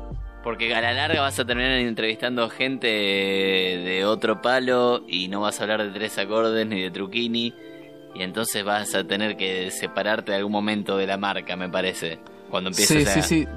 [0.46, 5.60] Porque a la larga vas a terminar entrevistando gente de otro palo y no vas
[5.60, 7.54] a hablar de tres acordes ni de truquini.
[8.14, 12.20] Y entonces vas a tener que separarte de algún momento de la marca, me parece.
[12.50, 13.48] Cuando empieces Sí, a, sí, sí.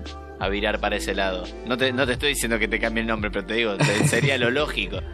[0.41, 1.45] a virar para ese lado.
[1.67, 4.09] No te, no te estoy diciendo que te cambie el nombre, pero te digo, te-
[4.09, 4.99] sería lo lógico.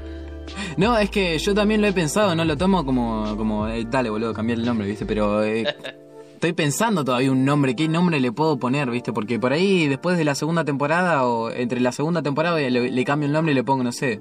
[0.76, 4.10] No, es que yo también lo he pensado, no lo tomo como, como eh, dale,
[4.10, 5.06] boludo, cambiar el nombre, ¿viste?
[5.06, 5.64] Pero eh,
[6.44, 9.14] estoy pensando todavía un nombre, ¿qué nombre le puedo poner, ¿viste?
[9.14, 13.04] Porque por ahí, después de la segunda temporada, o entre la segunda temporada, le, le
[13.04, 14.20] cambio el nombre y le pongo, no sé,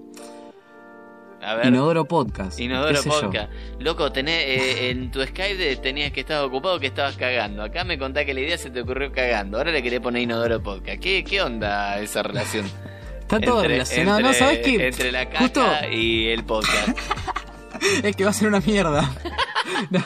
[1.42, 1.66] A ver.
[1.66, 2.58] Inodoro Podcast.
[2.62, 3.12] Inodoro yo.
[3.12, 3.52] Podcast.
[3.80, 7.62] Loco, tenés, eh, en tu Skype de- tenías que estar ocupado que estabas cagando.
[7.62, 9.58] Acá me contás que la idea se te ocurrió cagando.
[9.58, 11.02] Ahora le querés poner Inodoro Podcast.
[11.02, 12.66] ¿Qué, qué onda esa relación?
[13.20, 14.40] Está todo Entre- relacionado, entre- ¿no?
[14.40, 14.88] ¿Sabes qué?
[14.88, 16.98] Entre la caca Justo y el podcast.
[18.04, 19.12] es que va a ser una mierda.
[19.90, 20.00] No.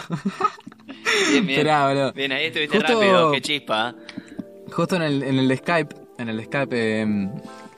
[1.31, 1.59] Bien, bien.
[1.59, 2.13] Esperá, boludo.
[2.13, 3.95] Bien, ahí estuviste Justo- rápido, qué chispa.
[4.71, 6.69] Justo en el, en el Skype, en el Skype,
[7.01, 7.29] eh,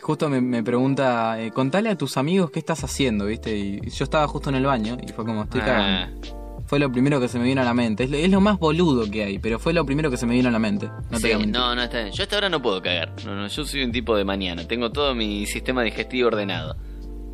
[0.01, 3.55] justo me, me pregunta, eh, contale a tus amigos qué estás haciendo, ¿viste?
[3.55, 6.39] Y yo estaba justo en el baño y fue como, estoy Ah, cagando.
[6.65, 8.03] Fue lo primero que se me vino a la mente.
[8.03, 10.36] Es lo, es lo más boludo que hay, pero fue lo primero que se me
[10.36, 10.88] vino a la mente.
[11.09, 11.49] No te sí, mentir.
[11.49, 12.11] no, no está bien.
[12.13, 13.11] Yo hasta ahora no puedo cagar.
[13.25, 14.67] No, no, yo soy un tipo de mañana.
[14.67, 16.75] Tengo todo mi sistema digestivo ordenado.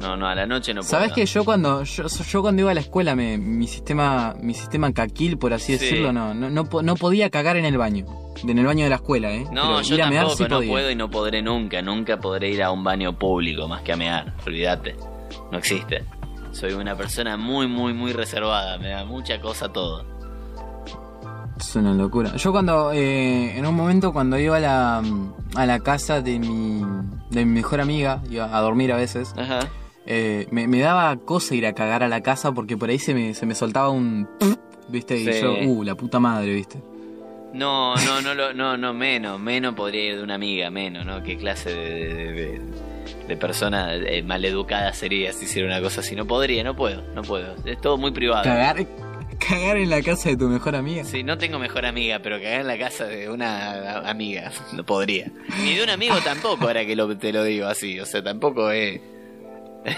[0.05, 0.91] No, no, a la noche no puedo.
[0.91, 4.53] ¿Sabes que yo cuando yo, yo cuando iba a la escuela me, mi sistema mi
[4.53, 5.85] sistema caquil por así Sí.
[5.85, 8.05] decirlo no, no no po- no podía cagar en el baño
[8.47, 10.49] en el baño de la escuela eh No, Pero yo ir a tampoco, sí no
[10.57, 10.71] podía.
[10.71, 11.81] puedo y no podré nunca.
[11.81, 14.33] Nunca podré ir a un baño público más que a mear.
[14.45, 14.95] Olvídate.
[15.51, 16.03] No existe.
[16.51, 18.77] Soy una persona muy, muy, muy reservada.
[18.77, 20.05] Me da mucha cosa todo.
[21.59, 22.35] Es una locura.
[22.35, 25.01] Yo cuando, eh, en un momento cuando iba a la,
[25.55, 26.81] a la casa de mi,
[27.29, 29.59] de mi mejor amiga, iba a dormir a veces, Ajá.
[30.05, 33.13] Eh, me, me daba cosa ir a cagar a la casa porque por ahí se
[33.13, 34.27] me, se me soltaba un...
[34.87, 35.17] ¿Viste?
[35.17, 35.41] Y Sí.
[35.41, 36.79] yo, uh, la puta madre, ¿viste?
[37.53, 41.23] No, no, no, lo- no, no, menos, menos podría ir de una amiga, menos, ¿no?
[41.23, 42.61] ¿Qué clase de, de, de-
[43.27, 46.15] de persona eh, maleducada sería si hiciera una cosa así?
[46.15, 47.55] No podría, no puedo, no puedo.
[47.65, 48.43] Es todo muy privado.
[48.43, 48.85] Cagar,
[49.39, 51.03] cagar en la casa de tu mejor amiga.
[51.05, 55.31] Sí, no tengo mejor amiga, pero cagar en la casa de una amiga, no podría.
[55.63, 58.69] Ni de un amigo tampoco, ahora que lo, te lo digo así, o sea, tampoco
[58.69, 58.99] es...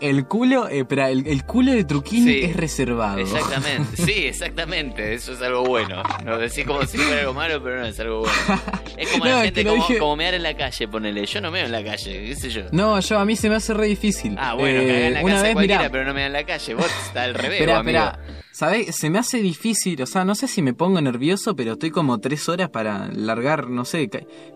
[0.00, 2.40] El culo, eh, espera, el, el culo de Truquini Sí.
[2.42, 3.18] es reservado.
[3.18, 6.02] Exactamente, sí, exactamente, eso es algo bueno.
[6.24, 8.32] No decís como si fuera algo malo, pero no es algo bueno.
[8.96, 11.24] Es como No, la gente, lo como, dije- como mear en la calle, ponele.
[11.26, 12.62] Yo no meo en la calle, qué sé yo.
[12.72, 14.34] No, yo a mí se me hace re difícil.
[14.38, 16.44] Ah, bueno, Eh, en la una casa vez, cualquiera, mirá, pero no me en la
[16.44, 16.74] calle.
[16.74, 17.98] Vos está al revés, Espera, amigo.
[17.98, 18.18] espera.
[18.50, 18.96] ¿Sabés?
[18.96, 22.18] Se me hace difícil, o sea, no sé si me pongo nervioso, pero estoy como
[22.18, 24.08] tres horas para largar, no sé,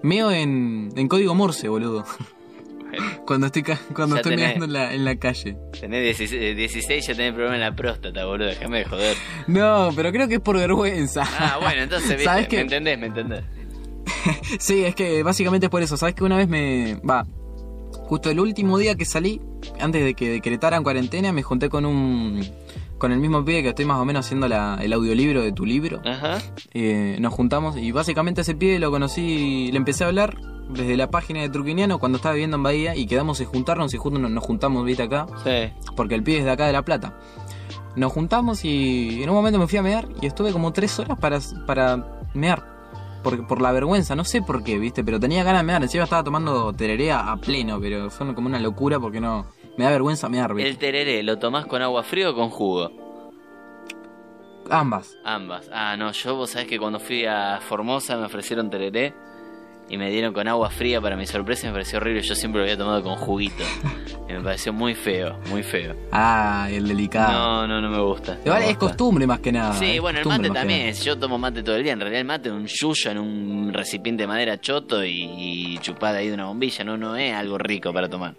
[0.03, 2.05] meo en, en código Morse, boludo.
[3.26, 3.62] cuando estoy
[3.95, 4.49] cuando Ya estoy tenés.
[4.59, 5.57] meando en la, en la calle.
[5.80, 8.49] Tenés 16, eh, 16 ya tenés problema en la próstata, boludo.
[8.49, 9.16] Déjame de joder.
[9.47, 11.22] No, pero creo que es por vergüenza.
[11.38, 12.24] Ah, bueno, entonces, ¿viste?
[12.24, 12.99] ¿Sabes ¿me entendés?
[12.99, 13.45] ¿Me entendés?
[14.59, 15.97] Sí, es que básicamente es por eso.
[15.97, 16.97] ¿Sabes que una vez me.
[17.09, 17.24] Va.
[18.07, 19.40] Justo el último día que salí,
[19.80, 22.45] antes de que decretaran cuarentena, me junté con un.
[22.99, 25.64] Con el mismo pibe que estoy más o menos haciendo la- el audiolibro de tu
[25.66, 26.01] libro.
[26.05, 26.38] Ajá.
[26.72, 30.36] Eh, nos juntamos y básicamente ese pibe lo conocí, le empecé a hablar
[30.73, 33.97] desde la página de Truquiniano cuando estaba viviendo en Bahía y quedamos en juntarnos y
[33.99, 35.73] justo nos, juntamos, viste, acá, Sí.
[35.97, 37.14] porque el pibe es de acá de La Plata.
[37.97, 41.18] Nos juntamos y en un momento me fui a mear y estuve como tres horas
[41.18, 42.70] para, para mear.
[43.23, 45.83] Por, por la vergüenza, no sé por qué, viste, pero tenía ganas de mear.
[45.83, 49.47] Encima estaba tomando tereré a, a pleno, pero fue como una locura porque no.
[49.79, 50.68] Me da vergüenza mear, viste.
[50.70, 52.91] El tereré, ¿lo tomás con agua fría o con jugo?
[54.70, 55.16] Ambas.
[55.25, 55.68] Ambas.
[55.73, 59.14] Ah, no, yo vos sabés que cuando fui a Formosa me ofrecieron tereré
[59.93, 62.22] y me dieron con agua fría para mi sorpresa y me pareció horrible.
[62.22, 63.62] Yo siempre lo había tomado con juguito.
[64.28, 65.95] Y me pareció muy feo, muy feo.
[66.11, 67.32] Ah, el delicado.
[67.32, 68.38] No, no, no me gusta.
[68.43, 68.78] Igual es gusta.
[68.86, 69.74] costumbre más que nada.
[69.74, 70.95] Sí, es bueno, el mate también.
[70.95, 71.93] Yo tomo mate todo el día.
[71.93, 75.78] En realidad el mate es un yuyo en un recipiente de madera choto y, y
[75.80, 76.82] chupada ahí de una bombilla.
[76.82, 78.34] No, no es algo rico para tomar.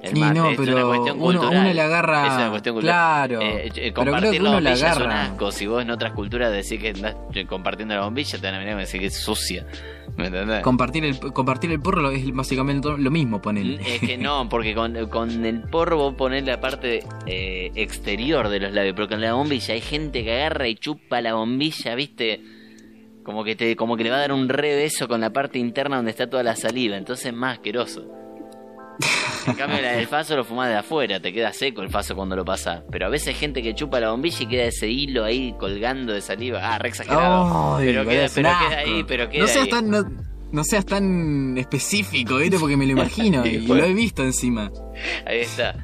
[0.00, 1.64] El Y mate no, es una pero cuestión uno- cultural.
[1.64, 2.94] uno le agarra- Es una cuestión cultural.
[3.28, 5.24] claro, Eh, eh, pero creo que compartir la es un agarra.
[5.24, 5.50] asco.
[5.52, 8.58] Si vos en otras culturas decís que andás eh, compartiendo la bombilla, te van a
[8.60, 9.66] mirar y decir que es sucia.
[10.16, 10.62] ¿Me entendés?
[10.62, 13.80] Compartir el, compartir el porro es básicamente lo mismo, ponele.
[13.82, 18.60] Es que no, porque con, con el porro vos ponés la parte eh, exterior de
[18.60, 22.40] los labios, pero con la bombilla hay gente que agarra y chupa la bombilla, ¿viste?
[23.24, 25.96] Como que te como que le va a dar un rebeso con la parte interna
[25.96, 28.06] donde está toda la saliva, entonces es más asqueroso.
[29.46, 32.36] En cambio, la del faso lo fumás de afuera, te queda seco el faso cuando
[32.36, 32.82] lo pasás.
[32.90, 36.12] Pero a veces hay gente que chupa la bombilla y queda ese hilo ahí colgando
[36.12, 36.60] de saliva.
[36.62, 37.76] Ah, re exagerado.
[37.76, 39.70] Ay, pero queda, pero queda ahí, pero queda no seas ahí.
[39.70, 40.04] tan no,
[40.52, 42.58] no seas tan específico, ¿viste?
[42.58, 43.82] Porque me lo imagino y, Bueno.
[43.84, 44.70] lo he visto encima.
[45.26, 45.74] Ahí está.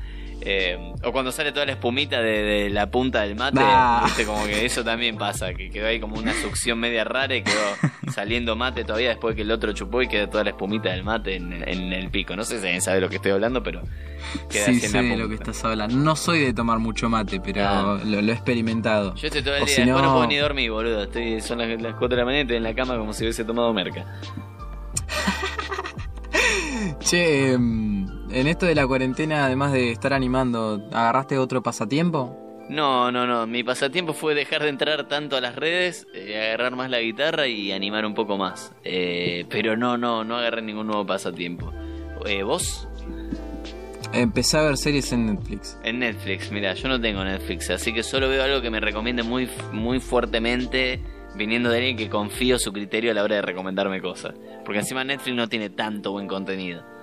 [0.47, 4.03] Eh, o cuando sale toda la espumita de, de la punta del mate, Bah.
[4.05, 7.43] viste, como que eso también pasa, que quedó ahí como una succión media rara y
[7.43, 7.57] quedó
[8.15, 11.37] saliendo mate todavía después que el otro chupó y quedó toda la espumita del mate
[11.37, 12.37] en, en el pico.
[12.37, 13.81] No sé si alguien sabe lo que estoy hablando, pero
[14.51, 15.97] queda Sí, sé de lo que estás hablando.
[15.97, 17.99] No soy de tomar mucho mate, pero Ah.
[18.05, 19.15] lo, lo he experimentado.
[19.15, 21.05] Yo estoy todo el O día, si no no- puedo ni dormir, boludo.
[21.05, 23.25] Estoy, son las, las 4 de la mañana y estoy en la cama como si
[23.25, 24.05] hubiese tomado merca.
[27.01, 32.37] Che, em, en esto de la cuarentena, además de estar animando, ¿agarraste otro pasatiempo?
[32.69, 33.47] No, no, no.
[33.47, 37.47] Mi pasatiempo fue dejar de entrar tanto a las redes, eh, agarrar más la guitarra
[37.47, 38.73] y animar un poco más.
[38.85, 41.73] Eh, pero no, no, no agarré ningún nuevo pasatiempo.
[42.27, 42.89] Eh, ¿Vos?
[44.13, 45.79] Empecé a ver series en Netflix.
[45.85, 49.23] En Netflix, mira, yo no tengo Netflix, así que solo veo algo que me recomiende
[49.23, 51.03] muy, muy fuertemente,
[51.35, 54.35] viniendo de alguien que confío su criterio a la hora de recomendarme cosas.
[54.65, 56.94] Porque encima Netflix no tiene tanto buen contenido.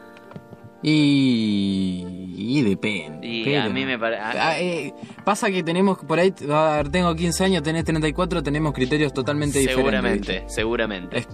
[0.83, 2.05] Y,
[2.37, 3.27] y depende.
[3.27, 4.21] Y pero- a mí me parece...
[4.21, 8.73] Ah, eh, pasa que tenemos por ahí, a ver, tengo 15 años, tenés 34, tenemos
[8.73, 9.83] criterios totalmente diferentes.
[9.85, 11.17] seguramente, seguramente.
[11.19, 11.27] Es-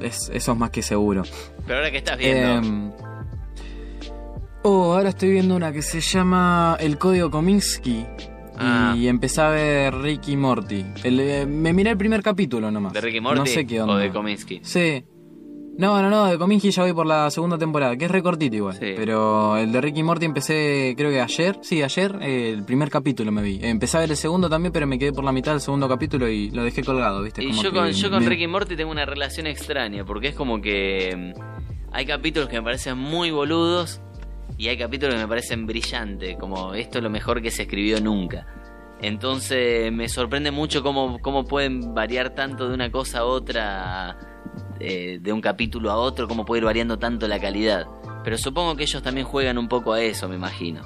[0.00, 1.22] Es- eso es más que seguro.
[1.66, 2.48] Pero ahora que estás viendo.
[2.54, 2.92] Em,
[4.62, 8.06] oh, ahora estoy viendo una que se llama El Código Kominsky.
[8.56, 8.94] Ah.
[8.96, 10.84] Y empecé a ver Ricky Morty.
[11.02, 12.92] El, eh, me miré el primer capítulo nomás.
[12.92, 13.94] ¿De Ricky Morty No sé qué onda.
[13.94, 14.60] o de Kominsky?
[14.62, 15.04] Sí.
[15.76, 18.74] No, no, no, de Kominsky ya voy por la segunda temporada, que es recortito igual.
[18.74, 18.92] Sí.
[18.96, 23.32] Pero el de Ricky Morty empecé, creo que ayer, sí, ayer, eh, el primer capítulo
[23.32, 23.58] me vi.
[23.62, 26.28] Empecé a ver el segundo también, pero me quedé por la mitad del segundo capítulo
[26.28, 27.42] y lo dejé colgado, ¿viste?
[27.42, 30.34] Y Como yo con, yo con me- Ricky Morty tengo una relación extraña, porque es
[30.36, 34.00] como que mm, hay capítulos que me parecen muy boludos
[34.56, 38.00] y hay capítulos que me parecen brillantes, como esto es lo mejor que se escribió
[38.00, 38.46] nunca.
[39.02, 44.16] Entonces me sorprende mucho cómo, cómo pueden variar tanto de una cosa a otra,
[44.80, 47.86] eh, de un capítulo a otro, cómo puede ir variando tanto la calidad.
[48.22, 50.82] Pero supongo que ellos también juegan un poco a eso, me imagino.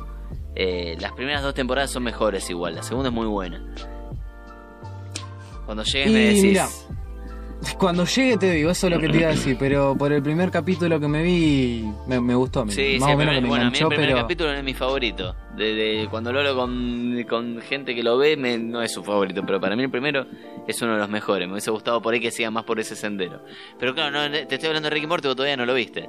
[0.54, 3.64] Eh, las primeras dos temporadas son mejores igual, la segunda es muy buena.
[5.64, 6.88] Cuando llegues Y me decís...
[7.78, 10.22] Cuando llegue te digo, eso es lo que te iba a decir, pero por el
[10.22, 12.64] primer capítulo que me vi, me, me gustó.
[12.64, 14.06] me- Sí, más sí, o menos pero, que me bueno, a mí el enganchó, primer
[14.08, 14.16] pero...
[14.20, 15.34] capítulo no es mi favorito.
[15.56, 19.02] De, de- cuando lo hablo con, con gente que lo ve, me- no es su
[19.02, 20.24] favorito, pero para mí el primero
[20.68, 21.46] es uno de los mejores.
[21.48, 23.42] Me hubiese gustado por ahí que siga más por ese sendero.
[23.78, 26.08] Pero claro, no, te estoy hablando de Ricky Morty, vos todavía no lo viste.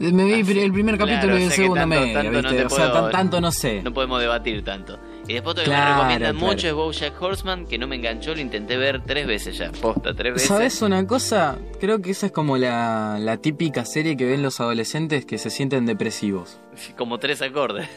[0.00, 2.32] Me vi el primer Claro, capítulo y el o sea que segundo tanto- medio, tanto
[2.42, 3.82] no o sea, tan- tanto no sé.
[3.82, 4.98] No podemos debatir tanto.
[5.28, 6.46] Y después otro que Claro, me recomiendan claro.
[6.52, 10.12] mucho es Bojack Horseman, que no me enganchó, lo intenté ver tres veces ya, posta,
[10.14, 10.48] tres veces.
[10.48, 11.56] ¿Sabes una cosa?
[11.80, 15.48] Creo que esa es como la, la típica serie que ven los adolescentes que se
[15.50, 16.58] sienten depresivos.
[16.98, 17.88] Como tres acordes.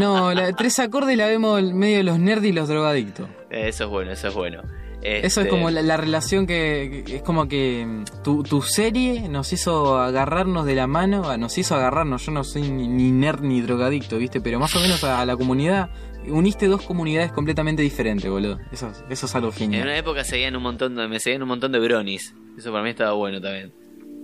[0.00, 3.28] No, la tres acordes la vemos medio de los nerds y los drogadictos.
[3.50, 4.62] Eh, Eso es bueno, eso es bueno.
[5.02, 8.60] Eso es Este, como la, la relación que, que- es como que mm, tu, tu
[8.62, 12.86] serie nos hizo agarrarnos de la mano, a- nos hizo agarrarnos, yo no soy ni,
[12.88, 14.40] ni nerd ni drogadicto, ¿viste?
[14.40, 15.90] Pero más o menos a, a la comunidad,
[16.28, 18.58] uniste dos comunidades completamente diferentes, boludo.
[18.72, 19.82] Eso, eso es algo En genial.
[19.84, 22.34] una época seguían un montón de, me seguían un montón de bronis.
[22.58, 23.72] Eso para mí estaba bueno también.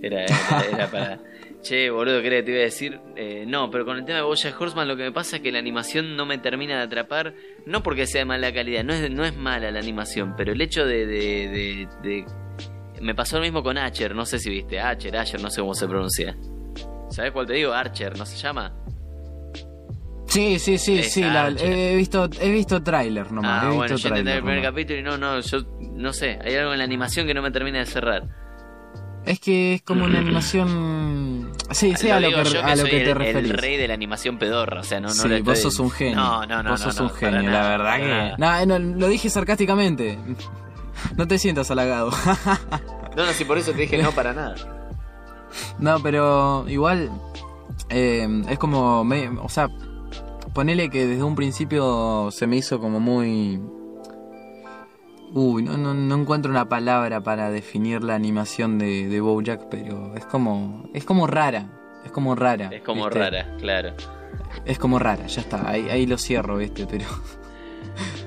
[0.01, 1.19] Era, era, era para.
[1.67, 2.99] Che, boludo, ¿qué era que te iba a decir?
[3.15, 5.51] Eh, no, pero con el tema de Bojack Horseman lo que me pasa es que
[5.51, 7.33] la animación no me termina de atrapar.
[7.65, 10.61] No porque sea de mala calidad, no es, no es mala la animación, pero el
[10.61, 12.25] hecho de, de, de- de-
[13.01, 14.79] Me pasó lo mismo con Archer, no sé si viste.
[14.79, 16.37] Archer, Archer, no sé cómo se pronuncia.
[17.09, 17.73] ¿Sabes cuál te digo?
[17.73, 18.73] Archer, ¿no se llama?
[20.27, 23.97] Sí, sí, sí, sí, la- he visto, he visto tráiler nomás, ah, he bueno, visto
[23.97, 24.71] yo tráiler el primer nomás.
[24.71, 25.57] capítulo y no, no, yo
[25.93, 26.37] no sé.
[26.43, 28.23] Hay algo en la animación que no me termina de cerrar.
[29.25, 31.36] Es que es como una animación...
[31.71, 33.51] Sí, sí, a lo que, yo a lo que te el, referís.
[33.51, 36.15] el rey de la animación pedorra, o sea, no, no sí, vos sos un genio.
[36.15, 37.97] No, no, no, Vos no, sos no, un genio, nada, la verdad
[38.37, 38.37] que...
[38.37, 38.65] nada.
[38.65, 40.17] No, no, lo dije sarcásticamente.
[41.15, 42.09] No te sientas halagado.
[43.15, 44.55] No, no, sí, por eso te dije no para nada.
[45.79, 47.09] no, pero igual
[47.89, 49.03] eh, es como...
[49.03, 49.69] me- o sea,
[50.53, 53.59] ponele que desde un principio se me hizo como muy...
[55.33, 60.15] Uy, no, no, no encuentro una palabra para definir la animación de, de Bojack, pero
[60.15, 60.89] es como...
[60.93, 61.67] Es como rara.
[62.05, 62.69] Es como rara.
[62.71, 63.19] Es como ¿viste?
[63.19, 63.93] rara, claro.
[64.65, 65.69] Es como rara, ya está.
[65.69, 66.85] Ahí, ahí lo cierro, ¿viste?
[66.89, 67.05] Pero...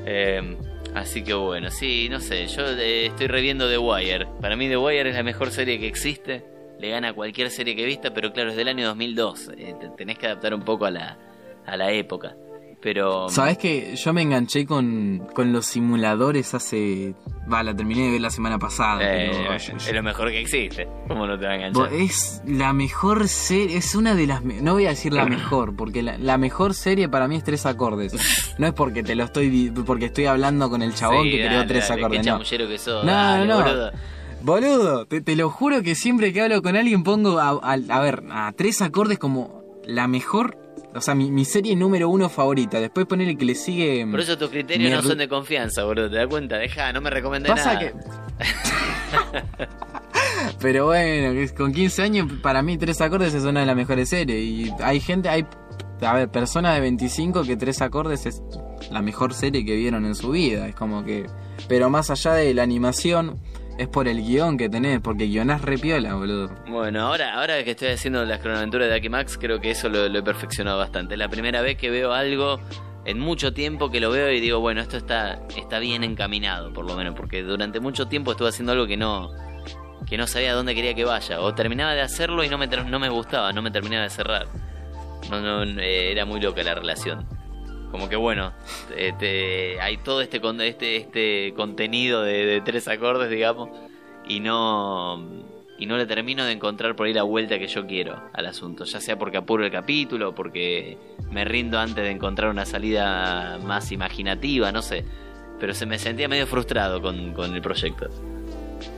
[0.07, 0.57] Eh,
[0.95, 4.27] así que bueno, sí, no sé, yo eh, estoy reviendo The Wire.
[4.41, 6.45] Para mí The Wire es la mejor serie que existe.
[6.81, 9.51] Le gana a cualquier serie que vista, pero claro, es del año 2002.
[9.59, 11.19] eh, te- tenés que adaptar un poco a la,
[11.67, 12.35] a la época.
[12.83, 13.29] Pero...
[13.29, 17.15] Sabes que yo me enganché con, con los simuladores hace.
[17.53, 19.01] Va, la terminé de ver la semana pasada.
[19.03, 20.89] eh, pero es yo- lo mejor que existe.
[21.07, 21.93] ¿Cómo no te va a enganchar?
[21.93, 24.43] es la mejor serie, es una de las.
[24.43, 27.67] No voy a decir la mejor, porque la, la mejor serie para mí es tres
[27.67, 28.15] acordes.
[28.59, 29.71] No es porque te lo estoy.
[29.85, 32.21] porque estoy hablando con el chabón Sí, que creó tres dale, acordes.
[32.23, 33.05] Qué No, que sos.
[33.05, 33.65] No, dale, no, no.
[33.65, 33.91] boludo.
[34.43, 38.01] Boludo, te, te lo juro que siempre que hablo con alguien pongo a, a- a
[38.01, 40.57] ver, a tres acordes como la mejor.
[40.95, 42.81] O sea, mi, mi serie número uno favorita.
[42.81, 44.07] Después ponerle que le sigue.
[44.11, 46.11] Por eso tus criterios no son de confianza, boludo.
[46.11, 46.59] ¿Te das cuenta?
[46.59, 47.79] Deja, no me recomendé Pasa nada.
[47.79, 47.95] que.
[50.61, 54.41] Pero bueno, con 15 años, para mí, Tres Acordes es una de las mejores series.
[54.41, 55.47] Y hay gente, hay.
[56.03, 58.43] A ver, personas de 25 que Tres Acordes es
[58.91, 60.67] la mejor serie que vieron en su vida.
[60.69, 61.27] Es como que.
[61.69, 63.39] Pero más allá de la animación,
[63.81, 66.55] es por el guion que tenés, porque guionás repiola, boludo.
[66.69, 70.05] Bueno, ahora, ahora que estoy haciendo las cronoaventuras de Aki Max, creo que eso lo,
[70.05, 71.15] he perfeccionado bastante.
[71.15, 72.61] Es la primera vez que veo algo
[73.07, 76.85] en mucho tiempo que lo veo y digo, bueno, esto está, está bien encaminado, por
[76.85, 79.31] lo menos, porque durante mucho tiempo estuve haciendo algo que no,
[80.07, 81.41] que no sabía dónde quería que vaya.
[81.41, 84.47] O terminaba de hacerlo y no me, no me gustaba, no me terminaba de cerrar.
[85.31, 87.27] No, no, eh, era muy loca la relación.
[87.91, 88.53] Como que bueno,
[88.97, 93.69] eh, te- hay todo este, este, este contenido de, tres acordes, digamos,
[94.29, 95.25] y no,
[95.79, 98.85] y no le termino de encontrar por ahí la vuelta que yo quiero al asunto,
[98.85, 100.97] ya sea porque apuro el capítulo porque
[101.31, 105.05] me rindo antes de encontrar una salida más imaginativa, no sé.
[105.59, 108.09] Pero se me sentía medio frustrado con, con el proyecto.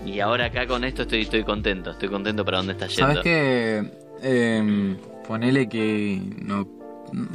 [0.07, 3.07] Y ahora acá con esto estoy, estoy contento, estoy contento para dónde está yendo.
[3.07, 3.91] ¿Sabes qué?
[4.23, 6.69] Eh, ponele que no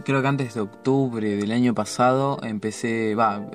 [0.04, 3.46] creo que antes de octubre del año pasado empecé, va,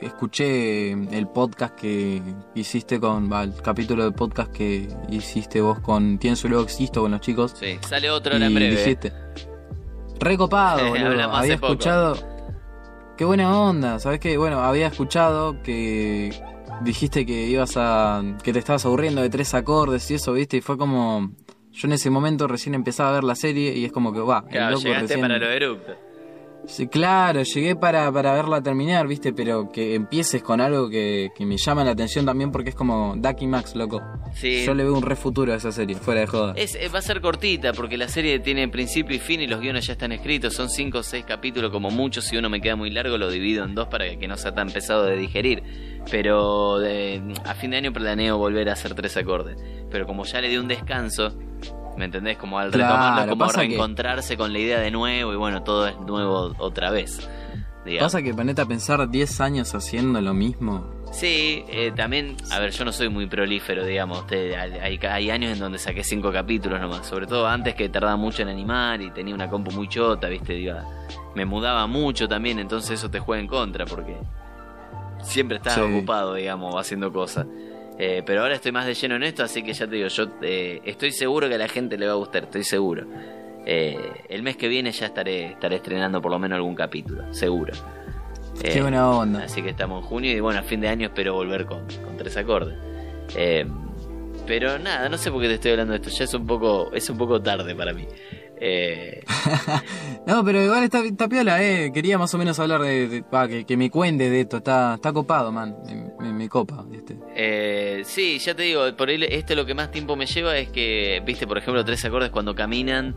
[0.00, 2.22] escuché el podcast que
[2.54, 7.02] hiciste con, va, el capítulo de podcast que hiciste vos con Pienso y luego existo
[7.02, 7.54] con los chicos.
[7.58, 8.76] Sí, sale otro ahora en breve.
[8.76, 9.12] Dijiste,
[10.18, 11.32] recopado, boludo.
[11.32, 12.16] Había escuchado.
[13.16, 14.36] Qué buena onda, ¿sabes qué?
[14.36, 16.32] Bueno, había escuchado que
[16.82, 18.22] dijiste que ibas a.
[18.42, 20.58] que te estabas aburriendo de tres acordes y eso, ¿viste?
[20.58, 21.32] Y fue como.
[21.72, 24.44] Yo en ese momento recién empezaba a ver la serie y es como que va.
[24.46, 26.12] Claro, llegaste para lo eructo.
[26.66, 31.56] Sí, claro, llegué para, para verla terminar, viste, pero que empieces con algo que, me
[31.56, 34.00] llama la atención también porque es como Ducky Max, loco.
[34.34, 34.64] Sí.
[34.64, 36.54] Yo le veo un re futuro a esa serie, fuera de joda.
[36.56, 39.86] Es, va a ser cortita porque la serie tiene principio y fin y los guiones
[39.86, 40.54] ya están escritos.
[40.54, 42.22] Son 5 o 6 capítulos como mucho.
[42.22, 44.70] Si uno me queda muy largo, lo divido en dos para que no sea tan
[44.70, 45.62] pesado de digerir.
[46.10, 46.78] Pero
[47.44, 49.56] a fin de año planeo volver a hacer tres acordes.
[49.90, 51.32] Pero como ya le di un descanso
[51.96, 52.38] ¿Me entendés?
[52.38, 56.54] Como al retomarlo, como reencontrarse con la idea de nuevo y bueno, todo es nuevo
[56.58, 57.28] otra vez.
[57.98, 60.86] Pasa que ponete a pensar 10 años haciendo lo mismo.
[61.10, 64.24] Sí, eh, también, a ver, yo no soy muy prolífero, digamos.
[64.30, 67.06] hay, hay, años en donde saqué 5 capítulos nomás.
[67.06, 70.54] Sobre todo antes que tardaba mucho en animar y tenía una compu muy chota, ¿viste?
[70.54, 70.86] Diga,
[71.34, 74.16] me mudaba mucho también, entonces eso te juega en contra porque
[75.22, 77.46] siempre estás ocupado, digamos, haciendo cosas.
[77.98, 80.26] Eh, pero ahora estoy más de lleno en esto, así que ya te digo, yo
[80.42, 83.06] eh, estoy seguro que a la gente le va a gustar, estoy seguro.
[83.64, 83.96] Eh,
[84.28, 87.72] el mes que viene ya estaré, estaré estrenando por lo menos algún capítulo, seguro.
[88.60, 89.44] Qué buena onda.
[89.44, 92.16] Así que estamos en junio y bueno, a fin de año espero volver con, con
[92.16, 92.76] tres acordes.
[94.46, 96.92] pero nada, no sé por qué te estoy hablando de esto, ya es un poco,
[96.92, 98.06] es un poco tarde para mí.
[98.64, 99.24] Eh...
[100.26, 101.90] no, pero igual está, está, piola, eh.
[101.92, 103.24] Quería más o menos hablar de.
[103.66, 104.58] que, me cuente de esto.
[104.58, 105.76] Está, está copado, man.
[106.20, 107.16] Me, copa, ¿viste?
[107.34, 110.68] Eh, sí, ya te digo, por ahí, este lo que más tiempo me lleva es
[110.68, 113.16] que, viste, por ejemplo, tres acordes cuando caminan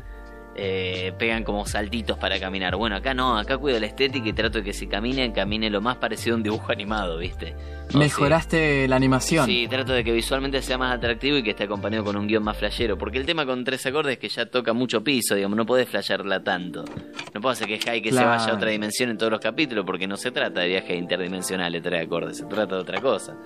[0.57, 2.77] eh, pegan como saltitos para caminar.
[2.77, 5.81] Bueno, acá no, acá cuido la estética y trato de que si caminen, camine lo
[5.81, 7.53] más parecido a un dibujo animado, ¿viste?
[7.93, 9.45] Mejoraste la animación.
[9.45, 12.43] Sí, trato de que visualmente sea más atractivo y que esté acompañado con un guion
[12.43, 12.97] más flashero.
[12.97, 15.89] Porque el tema con tres acordes es que ya toca mucho piso, digamos, no podés
[15.89, 16.85] flashearla tanto.
[17.33, 19.85] No puedo hacer que Jai que se vaya a otra dimensión en todos los capítulos,
[19.85, 23.37] porque no se trata de viaje interdimensional de tres acordes, se trata de otra cosa.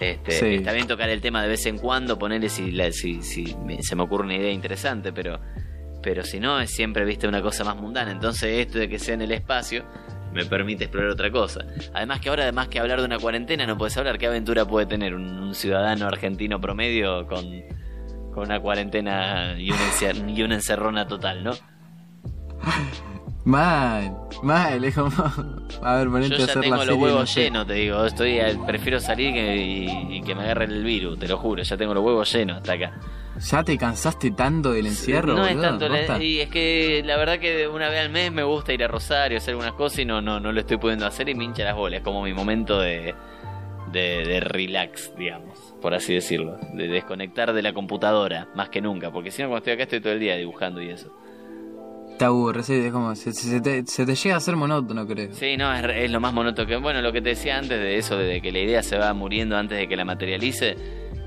[0.00, 3.94] Este, Está bien tocar el tema de vez en cuando, ponerle si, si, si se
[3.94, 5.38] me ocurre una idea interesante, pero
[6.02, 8.10] pero si no es siempre, viste, una cosa más mundana.
[8.10, 9.84] Entonces esto de que sea en el espacio
[10.32, 11.64] me permite explorar otra cosa.
[11.94, 14.86] Además que ahora, además que hablar de una cuarentena, no puedes hablar qué aventura puede
[14.86, 17.44] tener un, ciudadano argentino promedio con,
[18.32, 21.52] con una cuarentena y una, y una encerrona total, ¿no?
[23.48, 25.10] Mal, mal, es como.
[25.82, 28.04] A ver, ponete Yo ya tengo los huevos llenos, te digo.
[28.04, 31.62] Estoy, prefiero salir y, que me agarre el virus, te lo juro.
[31.62, 32.92] Ya tengo los huevos llenos hasta acá.
[33.40, 35.32] ¿Ya te cansaste tanto del encierro?
[35.32, 35.88] No es tanto,
[36.20, 39.38] y es que la verdad que una vez al mes me gusta ir a Rosario,
[39.38, 41.74] hacer algunas cosas y no, no, no lo estoy pudiendo hacer y me hincha las
[41.74, 42.00] bolas.
[42.00, 43.14] Es como mi momento de,
[43.90, 46.58] de, de relax, digamos, por así decirlo.
[46.74, 50.00] De desconectar de la computadora, más que nunca, porque si no cuando estoy acá estoy
[50.02, 51.10] todo el día dibujando y eso.
[52.18, 55.32] Te aburre, sí, es como, se, te, llega a ser monótono, creo.
[55.32, 56.76] Sí, no, es, lo más monótono que...
[56.76, 59.56] Bueno, lo que te decía antes de eso, de que la idea se va muriendo
[59.56, 60.76] antes de que la materialice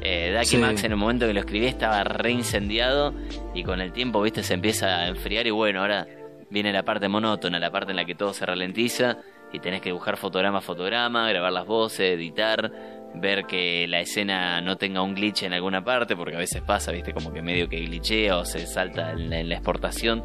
[0.01, 3.13] eh, Ducky Max en el momento que lo escribí estaba reincendiado
[3.53, 6.07] y con el tiempo, viste, se empieza a enfriar y bueno, ahora
[6.49, 9.19] viene la parte monótona, la parte en la que todo se ralentiza
[9.53, 12.69] y tenés que dibujar fotograma a fotograma, grabar las voces, editar,
[13.15, 16.91] ver que la escena no tenga un glitch en alguna parte, porque a veces pasa,
[16.91, 20.23] viste, como que medio que glitchea o se salta en la exportación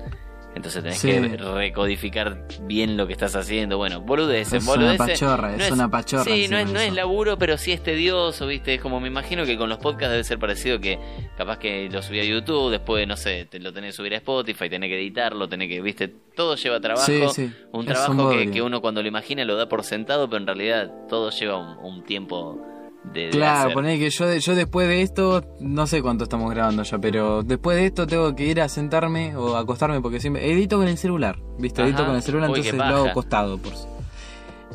[0.56, 3.76] entonces tenés que recodificar bien lo que estás haciendo.
[3.76, 6.24] Bueno, boludeces, es Una pachorra, es, una pachorra.
[6.24, 8.72] Sí, no es, no es laburo, pero sí es tedioso, ¿viste?
[8.72, 10.98] Es como me imagino que con los podcasts debe ser parecido que
[11.36, 14.16] capaz que lo subí a YouTube, después, no sé, te lo tenés que subir a
[14.16, 16.08] Spotify, tenés que editarlo, tenés que, ¿viste?
[16.34, 17.12] Todo lleva trabajo.
[17.72, 20.90] Un trabajo que, que, uno cuando lo imagina lo da por sentado, pero en realidad
[21.06, 22.75] todo lleva un tiempo
[23.30, 27.42] claro, poné que yo, yo después de esto, no sé cuánto estamos grabando ya, pero
[27.42, 30.98] después de esto tengo que ir a sentarme o acostarme porque siempre edito con el
[30.98, 31.82] celular, ¿viste?
[31.82, 33.58] Edito con el celular, entonces lo hago acostado.
[33.58, 33.72] Por...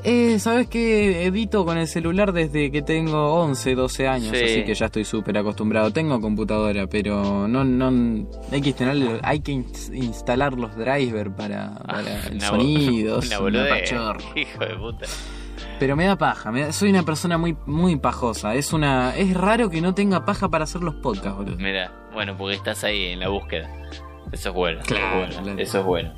[0.04, 1.26] Eh, ¿sabes qué?
[1.26, 5.38] Edito con el celular desde que tengo 11, 12 años, así que ya estoy súper
[5.38, 5.92] acostumbrado.
[5.92, 12.28] Tengo computadora, pero no, no hay que instalar, hay que instalar los drivers para, para
[12.28, 13.20] el sonido.
[13.20, 13.80] Una,
[14.36, 15.06] Hijo de puta.
[15.82, 18.54] Pero me da paja, soy una persona muy muy pajosa.
[18.54, 21.56] Es una es raro que no tenga paja para hacer los podcasts, boludo.
[21.58, 23.68] Mira, bueno, porque estás ahí en la búsqueda.
[24.32, 24.82] Eso es bueno.
[24.86, 26.14] Claro, eso es bueno.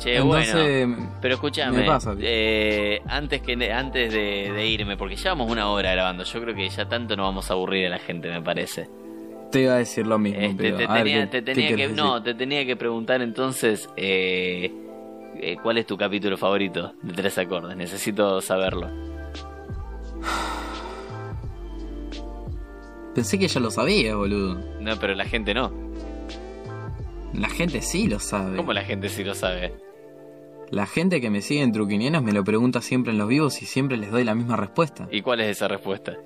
[0.00, 2.14] Che, Entonces, bueno, pero escúchame, me pasa.
[2.18, 6.66] eh, antes que antes de, de irme, porque llevamos una hora grabando, yo creo que
[6.70, 8.88] ya tanto no vamos a aburrir a la gente, me parece.
[9.52, 11.76] Te iba a decir lo mismo, Este, pero te, a ver, tenía, ¿qué- te tenía
[11.76, 14.72] que, no, te tenía que preguntar entonces, eh,
[15.44, 17.76] eh, ¿cuál es tu capítulo favorito de Tres Acordes?
[17.76, 18.88] Necesito saberlo.
[23.14, 24.54] Pensé que ya lo sabía, boludo.
[24.80, 25.70] No, pero la gente no.
[27.34, 28.56] La gente sí lo sabe.
[28.56, 29.74] ¿Cómo la gente sí lo sabe?
[30.70, 33.66] La gente que me sigue en Truquinienos me lo pregunta siempre en los vivos y
[33.66, 35.06] siempre les doy la misma respuesta.
[35.10, 36.16] ¿Y cuál es esa respuesta?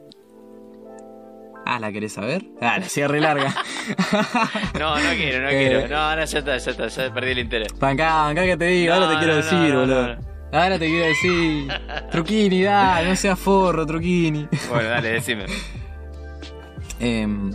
[1.71, 2.47] Ah, ¿la querés saber?
[2.63, 3.55] Ah, la hacía re larga.
[4.79, 5.59] No, no quiero, no Eh.
[5.59, 5.89] quiero.
[5.89, 7.73] No, no, ya está, ya está, ya perdí el interés.
[7.75, 10.17] Pancá, acá que te digo, ahora te quiero no, decir, no, boludo.
[10.51, 11.69] Ahora te quiero decir.
[12.11, 14.49] Truquini, dale, no seas forro, Truquini.
[14.71, 15.45] Bueno, dale, decime.
[17.01, 17.53] Em,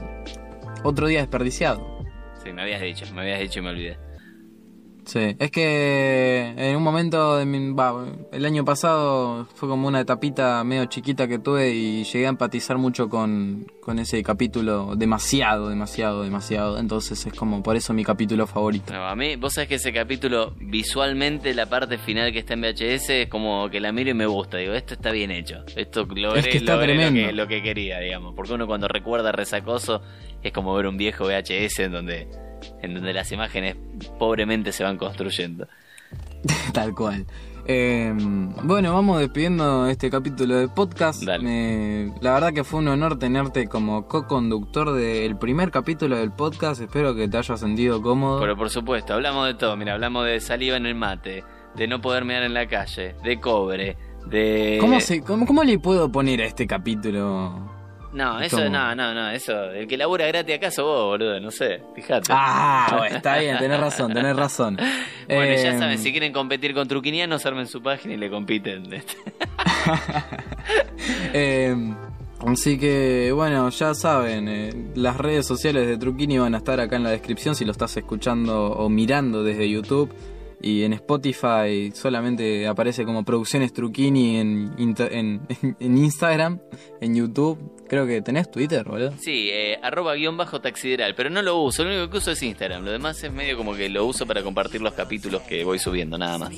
[0.84, 2.04] otro día desperdiciado.
[2.44, 3.98] Sí, me habías dicho, me habías dicho y me olvidé.
[5.06, 10.00] Sí, es que en un momento de mi, va, el año pasado fue como una
[10.00, 15.70] etapita medio chiquita que tuve y llegué a empatizar mucho con, con ese capítulo demasiado,
[15.70, 16.80] demasiado, demasiado.
[16.80, 18.94] Entonces es como por eso mi capítulo favorito.
[18.94, 22.62] No, a mí, vos sabés que ese capítulo, visualmente, la parte final que está en
[22.62, 24.58] VHS, es como que la miro y me gusta.
[24.58, 25.64] Digo, esto está bien hecho.
[25.76, 27.28] Esto logré, Es que está logré lo, tremendo.
[27.30, 28.34] que, lo que quería, digamos.
[28.36, 30.02] Porque uno cuando recuerda Resacoso,
[30.42, 32.28] es como ver un viejo VHS en donde,
[32.82, 33.76] en donde las imágenes
[34.20, 35.68] pobremente se van construyendo.
[36.74, 37.26] Tal cual.
[37.66, 38.14] Eh,
[38.64, 41.24] bueno, vamos despidiendo este capítulo de podcast.
[41.24, 41.46] Dale.
[41.48, 46.82] Eh, la verdad que fue un honor tenerte como co-conductor del primer capítulo del podcast.
[46.82, 48.42] Espero que te hayas sentido cómodo.
[48.42, 49.78] Pero por supuesto, hablamos de todo.
[49.78, 51.44] Mira, hablamos de saliva en el mate,
[51.76, 53.98] de no poder mirar en la calle, de cobre,
[54.28, 54.78] de...
[54.82, 57.83] ¿Cómo, se, cómo, ¿Cómo le puedo poner a este capítulo?
[58.14, 58.70] No, eso, ¿Cómo?
[58.70, 59.72] no, no, no, eso.
[59.72, 62.28] El que labura gratis acá sos vos, boludo, no sé, fíjate.
[62.32, 64.78] Ah, está bien, tenés razón, tenés razón.
[65.28, 68.88] Bueno, ya Eh, saben, si quieren competir con Truquinianos, armen su página y le compiten.
[71.34, 71.94] eh,
[72.46, 76.96] así que, bueno, ya saben, eh, las redes sociales de Truquini van a estar acá
[76.96, 80.14] en la descripción si lo estás escuchando o mirando desde YouTube.
[80.66, 85.42] Y en Spotify solamente aparece como Producciones Truquini en, inter- en,
[85.80, 86.60] en Instagram,
[87.02, 87.60] en YouTube.
[87.94, 89.14] Creo que tenés Twitter, boludo.
[89.20, 92.42] Sí, eh, arroba guion bajo taxideral, pero no lo uso, lo único que uso es
[92.42, 92.84] Instagram.
[92.84, 96.18] Lo demás es medio como que lo uso para compartir los capítulos que voy subiendo,
[96.18, 96.52] nada más.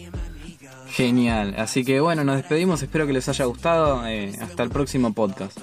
[0.91, 1.53] Genial.
[1.57, 2.81] Así que bueno, nos despedimos.
[2.81, 4.07] Espero que les haya gustado.
[4.07, 5.57] eh, hasta el próximo podcast.